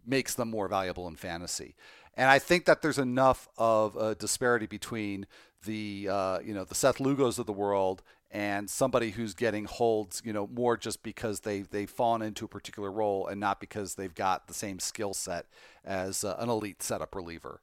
makes 0.05 0.33
them 0.33 0.49
more 0.49 0.67
valuable 0.67 1.07
in 1.07 1.15
fantasy. 1.15 1.75
And 2.15 2.29
I 2.29 2.39
think 2.39 2.65
that 2.65 2.81
there's 2.81 2.97
enough 2.97 3.47
of 3.57 3.95
a 3.95 4.15
disparity 4.15 4.65
between 4.65 5.27
the 5.65 6.07
uh, 6.09 6.39
you 6.39 6.53
know 6.53 6.63
the 6.63 6.75
Seth 6.75 6.97
Lugos 6.97 7.39
of 7.39 7.45
the 7.45 7.53
world 7.53 8.01
and 8.31 8.69
somebody 8.69 9.11
who's 9.11 9.33
getting 9.33 9.65
holds 9.65 10.21
you 10.25 10.33
know 10.33 10.47
more 10.47 10.77
just 10.77 11.03
because 11.03 11.41
they 11.41 11.61
they've 11.61 11.89
fallen 11.89 12.21
into 12.21 12.45
a 12.45 12.47
particular 12.47 12.91
role 12.91 13.27
and 13.27 13.39
not 13.39 13.59
because 13.59 13.95
they've 13.95 14.15
got 14.15 14.47
the 14.47 14.53
same 14.53 14.79
skill 14.79 15.13
set 15.13 15.45
as 15.85 16.23
uh, 16.23 16.35
an 16.39 16.49
elite 16.49 16.81
setup 16.83 17.15
reliever. 17.15 17.61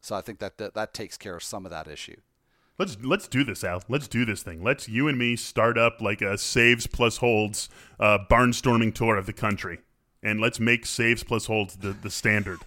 So 0.00 0.14
I 0.14 0.20
think 0.20 0.38
that, 0.38 0.58
that 0.58 0.74
that 0.74 0.94
takes 0.94 1.16
care 1.16 1.36
of 1.36 1.42
some 1.42 1.64
of 1.64 1.70
that 1.70 1.88
issue. 1.88 2.20
Let's 2.78 2.98
let's 3.02 3.26
do 3.26 3.42
this, 3.42 3.64
Al. 3.64 3.82
Let's 3.88 4.06
do 4.06 4.24
this 4.24 4.42
thing. 4.42 4.62
Let's 4.62 4.88
you 4.88 5.08
and 5.08 5.18
me 5.18 5.36
start 5.36 5.78
up 5.78 6.02
like 6.02 6.20
a 6.20 6.36
saves 6.36 6.86
plus 6.86 7.18
holds 7.18 7.70
uh, 7.98 8.18
barnstorming 8.30 8.94
tour 8.94 9.16
of 9.16 9.24
the 9.24 9.32
country, 9.32 9.78
and 10.22 10.40
let's 10.40 10.60
make 10.60 10.84
saves 10.84 11.24
plus 11.24 11.46
holds 11.46 11.76
the, 11.76 11.92
the 11.92 12.10
standard 12.10 12.58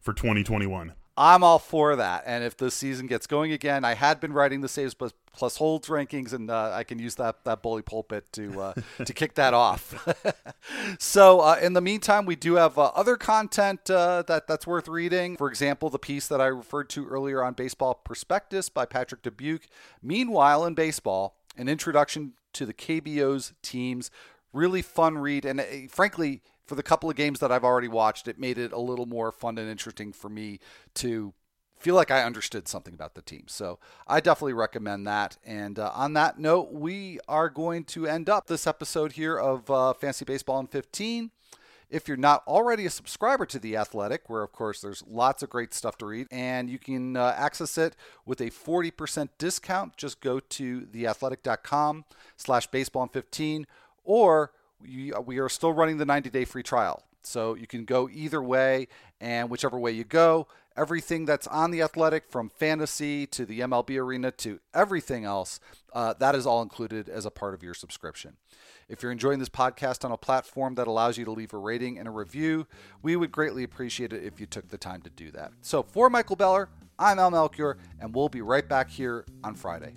for 0.00 0.12
2021. 0.12 0.92
I'm 1.18 1.42
all 1.42 1.58
for 1.58 1.96
that. 1.96 2.24
And 2.26 2.44
if 2.44 2.56
the 2.56 2.70
season 2.70 3.06
gets 3.06 3.26
going 3.26 3.52
again, 3.52 3.84
I 3.84 3.94
had 3.94 4.20
been 4.20 4.32
writing 4.32 4.60
the 4.60 4.68
saves 4.68 4.92
plus, 4.92 5.14
plus 5.32 5.56
holds 5.56 5.88
rankings, 5.88 6.34
and 6.34 6.50
uh, 6.50 6.72
I 6.74 6.84
can 6.84 6.98
use 6.98 7.14
that 7.14 7.44
that 7.44 7.62
bully 7.62 7.82
pulpit 7.82 8.30
to 8.32 8.60
uh, 8.60 8.74
to 9.04 9.14
kick 9.14 9.34
that 9.34 9.54
off. 9.54 10.06
so 10.98 11.40
uh, 11.40 11.58
in 11.62 11.72
the 11.72 11.80
meantime, 11.80 12.26
we 12.26 12.36
do 12.36 12.56
have 12.56 12.78
uh, 12.78 12.90
other 12.94 13.16
content 13.16 13.88
uh, 13.88 14.22
that 14.26 14.46
that's 14.46 14.66
worth 14.66 14.88
reading. 14.88 15.36
For 15.36 15.48
example, 15.48 15.88
the 15.88 15.98
piece 15.98 16.26
that 16.28 16.40
I 16.40 16.46
referred 16.46 16.90
to 16.90 17.06
earlier 17.06 17.42
on 17.42 17.54
Baseball 17.54 17.94
Prospectus 17.94 18.68
by 18.68 18.84
Patrick 18.84 19.22
Dubuque. 19.22 19.66
Meanwhile, 20.02 20.66
in 20.66 20.74
baseball, 20.74 21.38
an 21.56 21.68
introduction 21.68 22.34
to 22.52 22.66
the 22.66 22.74
KBO's 22.74 23.54
teams. 23.62 24.10
Really 24.52 24.80
fun 24.80 25.18
read, 25.18 25.44
and 25.44 25.60
uh, 25.60 25.64
frankly, 25.90 26.42
for 26.66 26.74
the 26.74 26.82
couple 26.82 27.08
of 27.08 27.16
games 27.16 27.40
that 27.40 27.52
I've 27.52 27.64
already 27.64 27.88
watched, 27.88 28.28
it 28.28 28.38
made 28.38 28.58
it 28.58 28.72
a 28.72 28.78
little 28.78 29.06
more 29.06 29.32
fun 29.32 29.58
and 29.58 29.70
interesting 29.70 30.12
for 30.12 30.28
me 30.28 30.58
to 30.94 31.32
feel 31.78 31.94
like 31.94 32.10
I 32.10 32.22
understood 32.22 32.68
something 32.68 32.94
about 32.94 33.14
the 33.14 33.22
team. 33.22 33.44
So 33.46 33.78
I 34.06 34.20
definitely 34.20 34.54
recommend 34.54 35.06
that. 35.06 35.36
And 35.44 35.78
uh, 35.78 35.92
on 35.94 36.14
that 36.14 36.38
note, 36.38 36.72
we 36.72 37.20
are 37.28 37.48
going 37.48 37.84
to 37.84 38.06
end 38.06 38.28
up 38.28 38.46
this 38.46 38.66
episode 38.66 39.12
here 39.12 39.38
of 39.38 39.70
uh, 39.70 39.92
Fantasy 39.92 40.24
Baseball 40.24 40.58
in 40.60 40.66
15. 40.66 41.30
If 41.88 42.08
you're 42.08 42.16
not 42.16 42.42
already 42.48 42.84
a 42.86 42.90
subscriber 42.90 43.46
to 43.46 43.60
The 43.60 43.76
Athletic, 43.76 44.28
where 44.28 44.42
of 44.42 44.50
course 44.50 44.80
there's 44.80 45.04
lots 45.06 45.44
of 45.44 45.50
great 45.50 45.72
stuff 45.72 45.96
to 45.98 46.06
read, 46.06 46.26
and 46.32 46.68
you 46.68 46.80
can 46.80 47.16
uh, 47.16 47.32
access 47.36 47.78
it 47.78 47.94
with 48.24 48.40
a 48.40 48.50
40% 48.50 49.28
discount, 49.38 49.96
just 49.96 50.20
go 50.20 50.40
to 50.40 50.80
theathletic.com 50.86 52.04
slash 52.36 52.66
baseball 52.66 53.04
in 53.04 53.08
15 53.10 53.66
or 54.02 54.50
we, 54.80 55.12
we 55.24 55.38
are 55.38 55.48
still 55.48 55.72
running 55.72 55.98
the 55.98 56.04
90 56.04 56.30
day 56.30 56.44
free 56.44 56.62
trial. 56.62 57.02
So 57.22 57.54
you 57.54 57.66
can 57.66 57.84
go 57.84 58.08
either 58.08 58.40
way, 58.40 58.86
and 59.20 59.50
whichever 59.50 59.78
way 59.78 59.90
you 59.90 60.04
go, 60.04 60.46
everything 60.76 61.24
that's 61.24 61.46
on 61.48 61.72
the 61.72 61.82
athletic 61.82 62.30
from 62.30 62.48
fantasy 62.48 63.26
to 63.28 63.44
the 63.44 63.60
MLB 63.60 63.98
arena 64.00 64.30
to 64.30 64.60
everything 64.72 65.24
else, 65.24 65.58
uh, 65.92 66.14
that 66.20 66.34
is 66.36 66.46
all 66.46 66.62
included 66.62 67.08
as 67.08 67.26
a 67.26 67.30
part 67.30 67.54
of 67.54 67.62
your 67.62 67.74
subscription. 67.74 68.36
If 68.88 69.02
you're 69.02 69.10
enjoying 69.10 69.40
this 69.40 69.48
podcast 69.48 70.04
on 70.04 70.12
a 70.12 70.16
platform 70.16 70.76
that 70.76 70.86
allows 70.86 71.18
you 71.18 71.24
to 71.24 71.32
leave 71.32 71.52
a 71.52 71.58
rating 71.58 71.98
and 71.98 72.06
a 72.06 72.12
review, 72.12 72.68
we 73.02 73.16
would 73.16 73.32
greatly 73.32 73.64
appreciate 73.64 74.12
it 74.12 74.22
if 74.22 74.38
you 74.38 74.46
took 74.46 74.68
the 74.68 74.78
time 74.78 75.02
to 75.02 75.10
do 75.10 75.32
that. 75.32 75.52
So 75.62 75.82
for 75.82 76.08
Michael 76.08 76.36
Beller, 76.36 76.68
I'm 76.98 77.18
Al 77.18 77.32
Melchior, 77.32 77.78
and 78.00 78.14
we'll 78.14 78.28
be 78.28 78.42
right 78.42 78.66
back 78.66 78.88
here 78.88 79.26
on 79.42 79.54
Friday. 79.56 79.94